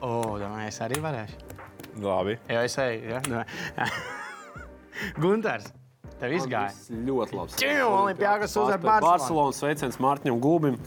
[0.00, 1.40] O, domāju, es arī varēšu.
[2.02, 2.36] Labi.
[2.46, 3.16] Jā, es eju.
[3.16, 3.88] Ja?
[5.18, 5.66] Gunārs,
[6.20, 6.70] tev izgāja.
[7.08, 7.58] Ļoti labi.
[7.58, 9.10] Čiu, Olimpiakos uzvar Barcelonu.
[9.10, 10.78] Barcelonas sveiciens Mārtiņam Gulbim.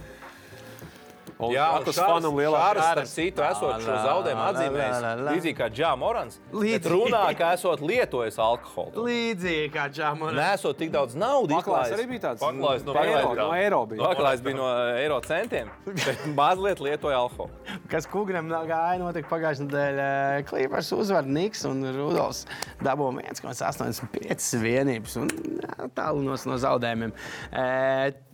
[1.50, 2.86] Jā, Olimpiakos fanam lielākais.
[2.92, 6.92] Starp citu, esot šo zaudējumu atzīmējis, līdzīgi kā Džā Morans, bet Līdzīgi.
[6.94, 9.06] runā, ka esot lietojis alkoholu.
[9.08, 10.36] Līdzīgi kā Čāmona.
[10.38, 11.58] Nesot tik daudz naudas.
[11.62, 12.44] Paklājs arī bija tāds.
[12.44, 14.12] Paklājs no eiro, no eiro bija.
[14.12, 14.68] Paklājs bija no
[15.00, 17.52] eiro centiem, bet mazliet lietoja alkoholu.
[17.92, 20.10] Kas Kugram nā- gāja, notika pagājušajā nedēļā.
[20.52, 22.46] Klīpers uzvar Niks un Rudolfs
[22.84, 27.14] dabūja 1,85 vienības un jā, tālu no, zaudējumiem.
[27.52, 27.66] E,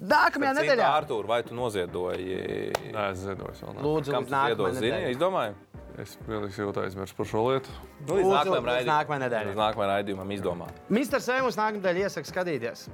[0.02, 0.92] nākamajā nedēļā.
[0.98, 2.42] Artur, vai tu noziedoji?
[2.98, 3.74] Nē, es ziedoju.
[3.86, 4.32] Lūdzu, ziedoji?
[4.34, 5.12] nākamajai Zini, nedēļai.
[5.14, 5.58] es domāju.
[6.02, 7.74] Es pilnīgi jūtu aizmirsu par šo lietu.
[8.08, 8.90] Nu, līdz Lūdzu, nākamajam raidījumam.
[9.62, 10.68] nākamajam raidījumam izdomā.
[10.90, 11.22] Mr.
[11.26, 12.88] Sēmus nākamā nedēļa iesaka skatīties.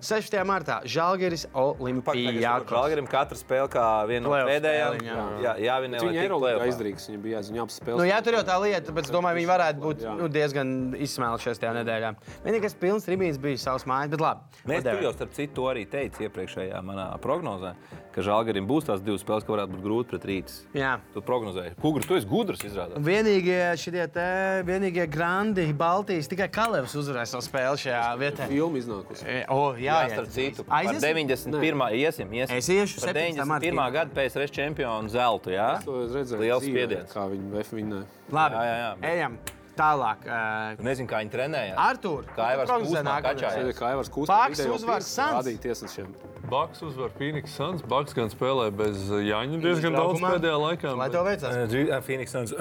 [0.00, 0.36] 16.
[0.48, 2.70] martā Žalgiris Olimpijākos.
[2.72, 5.00] Žalgirim katra spēle kā viena no pēdējām.
[5.04, 5.24] jā.
[5.44, 7.10] Jā, jā viņa nevar Eiropā tikt izdrīkst.
[7.12, 8.00] Viņa bija jāziņā apspēlēt.
[8.00, 10.14] Nu, jā, tur jau tā lieta, bet es domāju, viņi varētu būt Jā.
[10.18, 12.12] nu, diezgan izsmēlušies tajā nedēļā.
[12.46, 14.62] Vienīgais pilns tribīns bija savs mājas, bet labi.
[14.70, 17.74] Mēs tur jau starp citu arī teicu iepriekšējā manā prognozē.
[18.14, 20.56] ka Žalgarim būs tās divas spēles, ka varētu būt grūti pret rītas.
[20.74, 20.96] Jā.
[21.14, 21.76] Tu prognozēji.
[21.80, 22.98] Kugri, tu esi gudrs, izrādās.
[23.06, 24.26] Vienīgie šie te,
[24.66, 28.48] vienīgie grandi Baltijas, tikai Kalevs uzvarēs savu spēli šajā vietā.
[28.50, 29.26] Filma iznākusi.
[29.30, 31.28] E, O, jā, Jā, starp citu, par Aiziesim?
[31.28, 31.84] 91.
[32.00, 32.56] iesim, iesim.
[32.56, 33.44] Es iešu par 17.
[33.44, 33.70] martā.
[33.70, 33.92] 91.
[33.98, 35.52] gada PSRS čempionu zeltu.
[35.54, 36.40] Jā, To es redzēju.
[36.44, 37.14] Liels spiediens.
[37.14, 38.06] Kā viņi F vinnēja.
[38.30, 38.92] Labi, Jā, jā, jā.
[39.14, 39.38] ejam
[39.80, 40.26] tālāk.
[40.26, 41.78] Uh, Tu nezini, kā viņi trenējās.
[41.80, 43.78] Artur, Kā Aivars prognozē Kūsmā kačājās.
[43.78, 44.34] Kā Aivars Kūsmā.
[44.34, 46.14] Baks vidējo uzvar tiesnešiem.
[46.50, 47.82] Baks uzvar Phoenix Suns.
[47.86, 50.94] Baks gan spēlē bez Jāņa diezgan daudz pēdējā laikā.
[50.98, 51.74] Lai tev veicās.
[52.06, 52.54] Phoenix Suns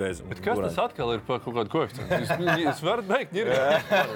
[0.00, 0.22] bez.
[0.26, 2.18] Bet kas tas atkal ir par kaut kādu koeficientu?
[2.24, 3.52] Jūs, jūs varat beigt, ir.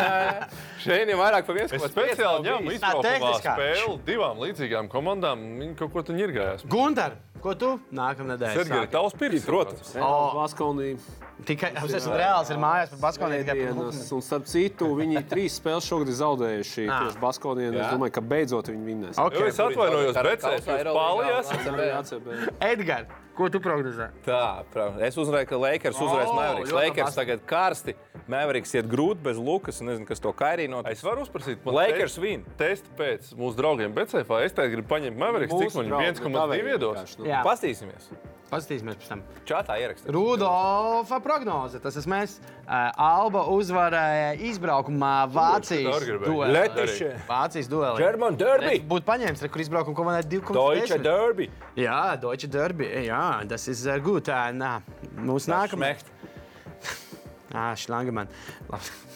[0.85, 1.77] Šeit ir vairāk par viens.
[1.79, 3.55] Es speciāli ņēmu izbraukumā tehniskā.
[3.55, 5.47] spēli divām līdzīgām komandām.
[5.63, 6.67] Viņi kaut ko tur ņirgājās.
[6.71, 8.55] Gunter, ko tu nākamā nedēļa?
[8.65, 9.95] Sergei, tavs pirks, Protams.
[9.97, 10.11] O.
[10.37, 10.93] Baskonī.
[11.49, 13.71] Tikai es esmu reāls, ir mājās par Baskoniju.
[14.13, 16.85] un starp citu, viņi trīs spēles šogad ir zaudējuši.
[16.91, 17.71] Tieši Baskonī.
[17.71, 17.89] Es Jā.
[17.95, 19.17] domāju, ka beidzot viņi vinnēs.
[19.17, 19.49] Jo Okay.
[19.49, 22.13] es atvainojos, bet es.
[22.13, 22.29] ACB.
[22.61, 23.07] Edgars,
[23.41, 24.11] ko tu prognozē?
[24.27, 26.73] Tā, prā- es uzvarēju, ka Lakers uzvarēs O, Mavericks.
[26.77, 27.95] Lakers tagad karsti.
[28.31, 29.81] Mavericks iet grūti bez Lukas.
[29.81, 30.83] un Nezinu, kas to kairīno.
[30.91, 32.45] Es varu uzprasīt, man Lakers test- win.
[32.61, 34.45] Testi pēc mūsu draugiem Becefā.
[34.45, 37.17] Es tagad gribu paņemt Mavericks, cik man 1,2 iedos.
[37.25, 37.43] Jā.
[37.43, 38.13] Pastīsimies.
[38.51, 39.21] Paskatīsimies pēc tam.
[39.47, 40.11] Čatā ierakstīt.
[40.15, 41.79] Rudolfa prognoze.
[41.83, 42.37] Tas esmu mēs.
[42.67, 46.65] Alba uzvarēja izbraukumā Vācijas duelī.
[47.29, 47.99] Vācijas duelī.
[48.03, 48.81] German Derby.
[48.91, 51.05] Būtu paņēmis, re, kur izbraukuma komandai Deutsche 2,5.
[51.07, 51.51] Derby.
[51.79, 52.91] Jā, Deutsche Derby.
[53.07, 53.79] Jā, tas ir
[54.59, 54.75] nā,
[55.19, 55.55] mūsu.
[55.71, 56.11] Schmeckt.
[57.55, 58.31] Ah, Šlangeman.
[58.71, 59.10] Labi.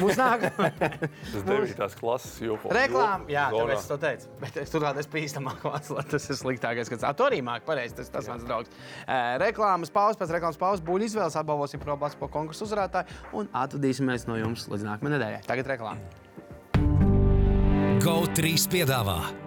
[0.00, 0.70] Mūsu nākamā.
[1.32, 1.98] Tas 9.
[2.00, 2.72] klases joku.
[2.74, 4.32] Reklāma, jā, tāpēc es to teicu.
[4.42, 8.10] Bet es turklāt es pīstamāk vācu, tas ir sliktākais, kas tu arī māki pareizi, tas,
[8.12, 8.74] tas mans draugs.
[9.42, 14.40] Reklāmas pauzes, pēc reklāmas pauzes buļļu izvēles apbalvosim pro basketbola konkursu uzvarētāju un atvadīsimies no
[14.40, 15.42] jums līdz nākamajai nedēļai.
[15.48, 16.22] Tagad reklāma.
[18.04, 19.43] GO3 piedāvā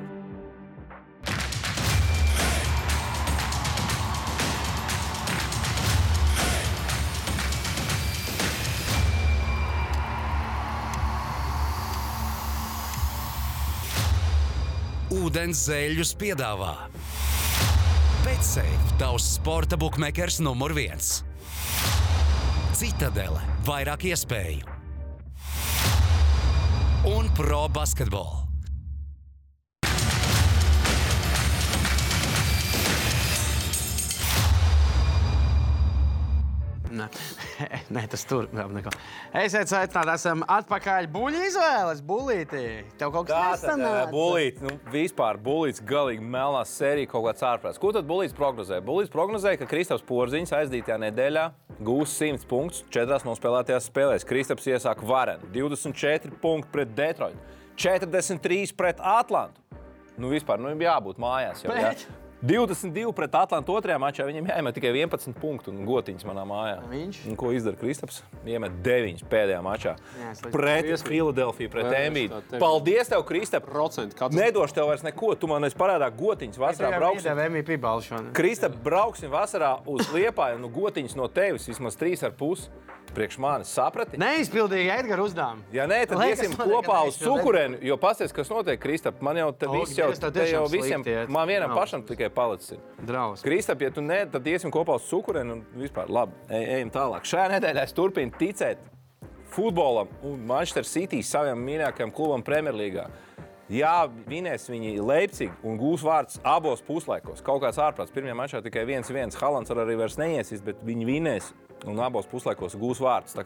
[15.08, 16.74] Ūdens zēļus piedāvā
[18.26, 21.22] Betsafe, tavs sporta buklets numur viens.
[22.76, 24.76] Citadele, vairāk iespēju
[27.08, 28.47] un pro basketbolu.
[36.98, 37.08] Nē,
[37.96, 38.92] Nē tas tur vēl neko.
[39.38, 42.64] Esiet sveicināti, esam atpakaļ buļļu izvēles, buļļītī.
[43.00, 44.10] Tev kaut kas Tā tad nesanāca?
[44.14, 47.82] bulīts, nu, vispār bulīts, galīgi melnā sērija, kaut kāds ārprāts.
[47.82, 48.82] Ko tad bulīts prognozē?
[48.86, 51.46] Bulīts prognozē, ka Kristaps Porziņš aizdītajā nedēļā
[51.86, 54.26] gūs 100 punktus četrās nospēlētajās spēlēs.
[54.28, 57.38] Kristaps iesāk varenu 24 punktu pret Detroitu,
[57.78, 59.62] 43 pret Atlantu.
[60.18, 61.62] Nu, vispār, nu, jābūt mājās.
[61.62, 61.92] Jau, jā.
[62.42, 62.52] Bet?
[62.58, 64.26] 22 pret Atlantu otrajā mačā.
[64.28, 66.76] Viņam jāiemet tikai 11 punktu un gotiņas manā mājā.
[66.92, 67.20] Viņš?
[67.32, 68.22] Un ko izdara Kristaps?
[68.46, 69.96] Iemet 9 pēdējā mačā.
[70.22, 70.86] Jā, Pret.
[71.08, 71.86] Filadelfiju, pret
[72.52, 73.66] tev- Paldies, tev, Kristap!
[74.16, 75.34] Katrs Nedošu tev vairs neko.
[75.36, 76.92] Tu man esi parādā gotiņas vasarā.
[77.00, 77.38] Brauksim.
[78.34, 80.60] Kristap, brauksim vasarā uz Liepāju.
[80.62, 82.70] Nu, gotiņas no tevis vismaz 3,5
[83.18, 83.72] priekš manis.
[83.74, 84.20] Saprati?
[84.22, 85.66] Neizpildīja Edgara uzdevumu.
[85.76, 87.80] Ja nē, tad Liekas, iesim kopā uz sukurēnu.
[87.86, 91.32] Jo pasties, kas notiek, Kristap, man jau O, viss jau, te jau visiem, iet.
[91.34, 91.80] man vienam Nav.
[91.82, 92.78] pašam tikai palicis.
[93.02, 93.42] Draus.
[93.46, 96.38] Kristap, ja tu ne, tad iesim kopā uz sukurēnu un vispār labi.
[96.50, 97.26] Ej, ejam tālāk.
[97.28, 98.84] Šajā nedēļā es turpinu ticēt
[99.54, 103.08] futbolam un Manchester City saviem mīļākajam klubam Premjerlīgā.
[103.68, 107.42] Jā, vinēs viņi Leipzig un gūs vārdus abos puslaikos.
[107.44, 108.14] Kaut kāds ārprāts.
[108.16, 111.50] Pirmajā mačā tikai viens, viens Halants ar arī vairs neiesīs, bet viņi vinēs
[111.86, 113.38] un abos puslaikos gūs vārdus.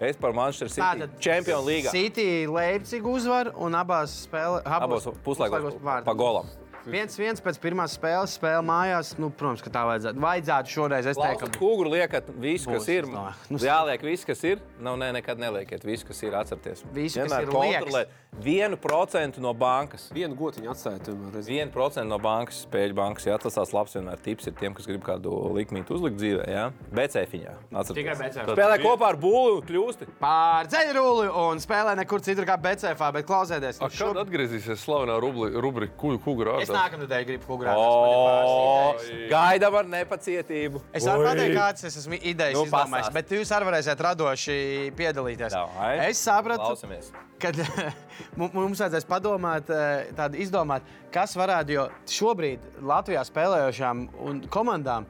[0.00, 1.90] Es par Manchester City Champions League.
[1.92, 4.64] City Leipzig uzvar un abās spēlēs.
[4.64, 6.48] Abos puslaikos pa golam.
[6.88, 9.12] Viens, viens pēc pirmās spēles, spēle mājās.
[9.20, 10.22] Nu, protams, ka tā vajadzētu.
[10.24, 13.08] Vajadzētu šoreiz, es teiktu, Lausat kūguru liekat visu, kas Būs, ir.
[13.10, 13.26] no.
[13.50, 14.62] Nu, Jāliek viss, kas ir.
[14.80, 16.32] Nav, nē, nekad neliekiet visu, kas ir.
[16.40, 16.84] Atcerieties.
[16.94, 20.06] Visu, kas Vienmēr ir kontrolēt vienu procentu no bankas.
[20.14, 21.02] vienu gotiņu atstājot.
[21.04, 21.48] tomēr reiz.
[21.50, 23.26] 1% no bankas, spēļu bankas.
[23.26, 26.46] Jā, tas tās labs vienmēr tips ir tiem, kas grib kādu likmītu uzlikt dzīvē.
[26.48, 27.54] Jā, BCFiņā.
[27.92, 28.54] Tikai BCF.
[28.54, 30.08] Spēlē kopā ar būlu un kļūsti.
[30.22, 35.52] Pār ceļruli un spēlē nekur citur kā BCF, bet klausieties, A, Kad atgriezīsies slavenā rubli-
[35.60, 36.82] rubrika Kuģu kuģu Es rādā?
[36.86, 39.28] nākamnedēļ gribu O, kukurēt.
[39.30, 40.82] Gaidām ar nepacietību.
[40.94, 44.58] Es varu pateikt, kāds es esmu idejas Nu, izdomājis, bet jūs arī varēsiet radoši
[44.98, 45.54] piedalīties.
[45.54, 45.92] Davai.
[46.08, 47.10] Es sapratu, Klausamies.
[47.40, 47.52] ka
[48.38, 55.06] mu- mums vajadzēs padomāt, eh, tādu izdomāt, kas varētu, jo šobrīd Latvijā spēlējošām un komandām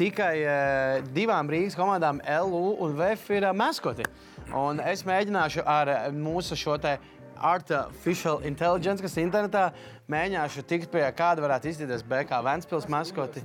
[0.00, 4.04] tikai eh, divām Rīgas komandām, LU un VF, ir eh, maskoti.
[4.56, 6.98] Un es mēģināšu ar mūsu šo te.
[7.40, 9.70] Artificial intelligence, kas internetā
[10.10, 13.42] mēģināšu tikt pie kāda varētu izskatīties BK Vēnspils maskoti.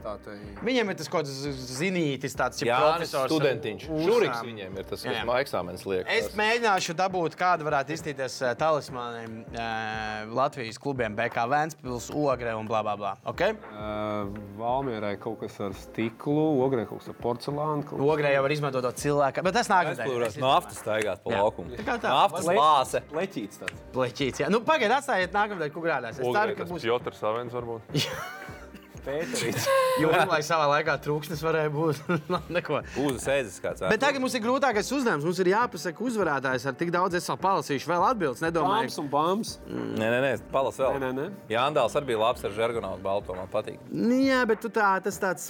[0.65, 3.29] Viņiem ir tas kaut kāds zinītis, tāds Jā, profesors.
[3.31, 3.85] studentiņš.
[4.05, 6.09] Šuriks viņiem ir tas, kas man eksāmenis liek.
[6.11, 12.67] Es mēģināšu dabūt, kāda varētu izskatīties uh, talismaniem uh, Latvijas klubiem, BK Vēnspils, Ogre un
[12.69, 13.13] bla bla bla.
[13.29, 13.53] Okay?
[13.71, 17.85] Uh, Valmierai kaut kas ar stiklu, ogrē kaut kas ar porcelānu.
[17.89, 21.75] kas- Ogre jau var izmantot to cilvēku, bet tas nāk Aizplūrās naftas staigāt pa laukumu.
[21.77, 22.09] Tā kā tā.
[22.15, 23.01] Naftas Le- lāse.
[23.11, 23.83] Pleķīts tāds.
[23.93, 24.41] Pleķīts.
[24.43, 24.49] jā.
[24.49, 26.19] Nu, Pagaidiet, atstājiet nākamā gada grādās.
[26.19, 26.85] Es ceru, ka būs.
[26.85, 27.95] Piotrs Savens varbūt.
[29.05, 29.67] Pēterīts.
[30.01, 31.99] Jo, lai savā laikā trūksnis varēja būt.
[32.55, 32.81] Neko.
[32.99, 33.83] Uzas ēzis kāds.
[33.87, 35.23] Bet tagad mums ir grūtākais uzdevums.
[35.23, 37.15] Mums ir jāpasaka uzvarētājs ar tik daudz.
[37.15, 38.41] Es vēl palasīšu, vēl atbildēs.
[38.41, 39.53] Bāms Nedomāju, un bāms.
[39.69, 40.97] Nē, nē, nē, palas vēl.
[40.99, 41.45] Nē, nē, nē.
[41.53, 43.37] Jāndāls arī bija labs ar žargonālu balto.
[43.39, 43.79] Man patīk.
[43.93, 45.47] Nu, jā, bet tu tā, tas tāds.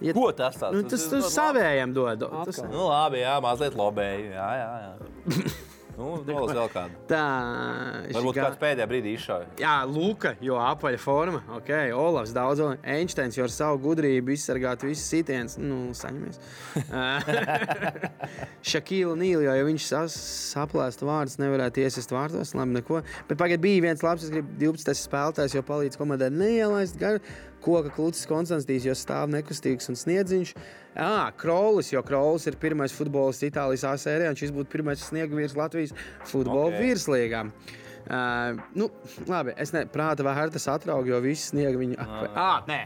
[0.00, 0.78] Ja, Ko tas tāds?
[0.78, 2.24] nu, tas tas savējiem dod.
[2.48, 4.30] Tas, Nu, labi, jā, mazliet lobēju.
[4.32, 5.50] Jā, jā, jā.
[6.00, 7.00] Nu, nolas vēl kādu.
[7.10, 7.24] tā.
[8.16, 9.48] Varbūt šī kāds pēdējā brīdī izšauja.
[9.60, 11.42] Jā, Luka, jo apaļa forma.
[11.58, 15.58] Ok, Olafs daudz, Einsteins jau ar savu gudrību izsargāt visus sitienus.
[15.60, 16.40] Nu, saņemies.
[18.72, 22.54] Šakīla Nīla, jo ja viņš saplēst vārdus, nevarētu iesist vārdos.
[22.56, 23.02] Labi, neko.
[23.28, 27.20] Bet pagaid bija viens labs, es gribu 12 spēlētājs, jo palīdz komandai neielaist garu.
[27.64, 30.54] Koka klūcis Konstantīs, jo stāv nekustīgs un sniedziņš.
[30.96, 35.54] Jā, Krolis, jo Krolis ir pirmais futbolists Itālijas A sērijā, un šis būtu pirmais sniegvīrs
[35.58, 35.94] Latvijas
[36.24, 36.74] futbola Ok.
[36.74, 36.88] okay.
[36.88, 37.44] virslīgā.
[38.10, 38.86] Uh, nu,
[39.28, 42.32] labi, es ne prāta vērtas atraugu, jo visi sniega viņu apēst.
[42.40, 42.78] Ah, nē,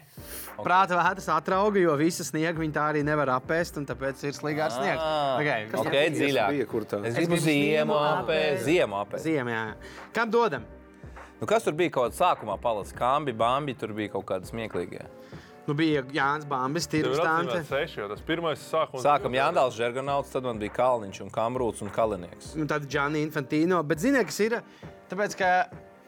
[0.58, 4.66] prāta vērtas atraugu, jo visi sniega viņu tā arī nevar apēst, un tāpēc ir sligā
[4.74, 5.06] sniegs.
[5.38, 6.50] Okay, kas Ok, dziļāk.
[6.58, 7.00] bija, kur tā?
[7.08, 8.66] Es gribu ziemu apēst.
[8.66, 9.24] Ziemu apēst.
[9.30, 10.02] Ziemē, jā.
[10.18, 10.66] Kam dodam?
[11.40, 12.94] Nu, kas tur bija kaut kādā sākumā palicis?
[12.96, 15.10] Kambi, bambi, tur bija kaut kādas smieklīgas.
[15.64, 16.44] Nu, bija Jānis
[16.92, 17.54] ir Tante.
[17.56, 19.00] atzīmēts seši, jo tas pirmais sākums.
[19.04, 22.52] Sākam Jāndāls, Žerganauts, tad man bija Kalniņš un Kamrūts un Kalinieks.
[22.60, 23.82] Un tad Džani Infantino.
[23.82, 24.58] Bet ziniet, kas ir?
[25.08, 25.50] Tāpēc, ka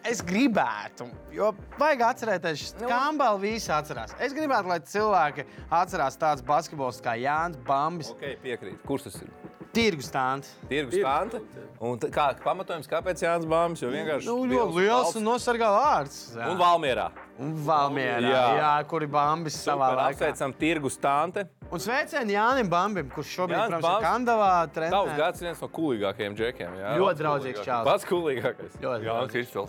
[0.04, 4.12] es gribētu, jo vajag atcerēties, ka Kambala visi atcerās.
[4.20, 8.84] Es gribētu, lai cilvēki atcerās tādus basketbolus kā Jānis Bambis, Ok, piekrīt.
[8.84, 9.32] Kurš tas ir?
[9.76, 10.48] Tirgus Tante.
[10.70, 11.40] Tirgus tante.
[11.84, 13.82] Un t- kā pamatojums, kāpēc Jānis Bāms?
[13.84, 15.16] Jo vienkārši Nu, ļoti liels balts.
[15.20, 16.16] un nosargā vārds.
[16.36, 16.46] Jā.
[16.50, 17.10] Un Valmierā.
[17.38, 18.30] Un Valmierā, jā.
[18.32, 18.56] Jā.
[18.62, 20.14] jā, kur ir Bambis savā laikā.
[20.16, 21.44] apsveicam Tirgus tante.
[21.70, 24.06] Un sveicieni Jānim Bambim, kurš šobrīd, Jānis protams, ir.
[24.06, 26.76] Kandavā Tavs gads viens no coolākajiem džekiem.
[26.80, 27.84] Jā, Ļoti draudzīgs čāls.
[27.84, 28.76] Pats coolākais.
[28.80, 28.98] Jā,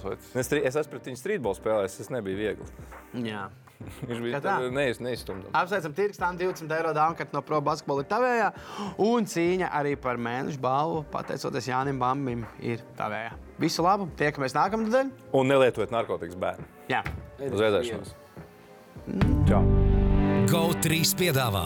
[0.05, 0.35] vecs.
[0.35, 2.67] Es, tri- es esmu pret viņu streetbolu spēlējis, tas nebija viegli.
[3.27, 3.49] Jā.
[4.09, 4.55] Viņš bija Kā tā?
[4.73, 5.53] neiz, neizstumdams.
[5.57, 8.47] Apsveicam, Tirgus, tā 20 eiro dāvana no Pro Basketbola ir tavējā.
[9.05, 13.35] Un cīņa arī par mēnešu balvu, pateicoties Jānim Bambim, ir tavējā.
[13.61, 15.27] Visu labu, tiekamies nākamā nedēļa.
[15.37, 16.65] Un nelietojiet narkotikas bērnu.
[16.91, 17.03] Jā.
[17.47, 18.15] Uz redzēšanos.
[19.47, 19.61] Čau!
[20.47, 21.65] GO3 piedāvā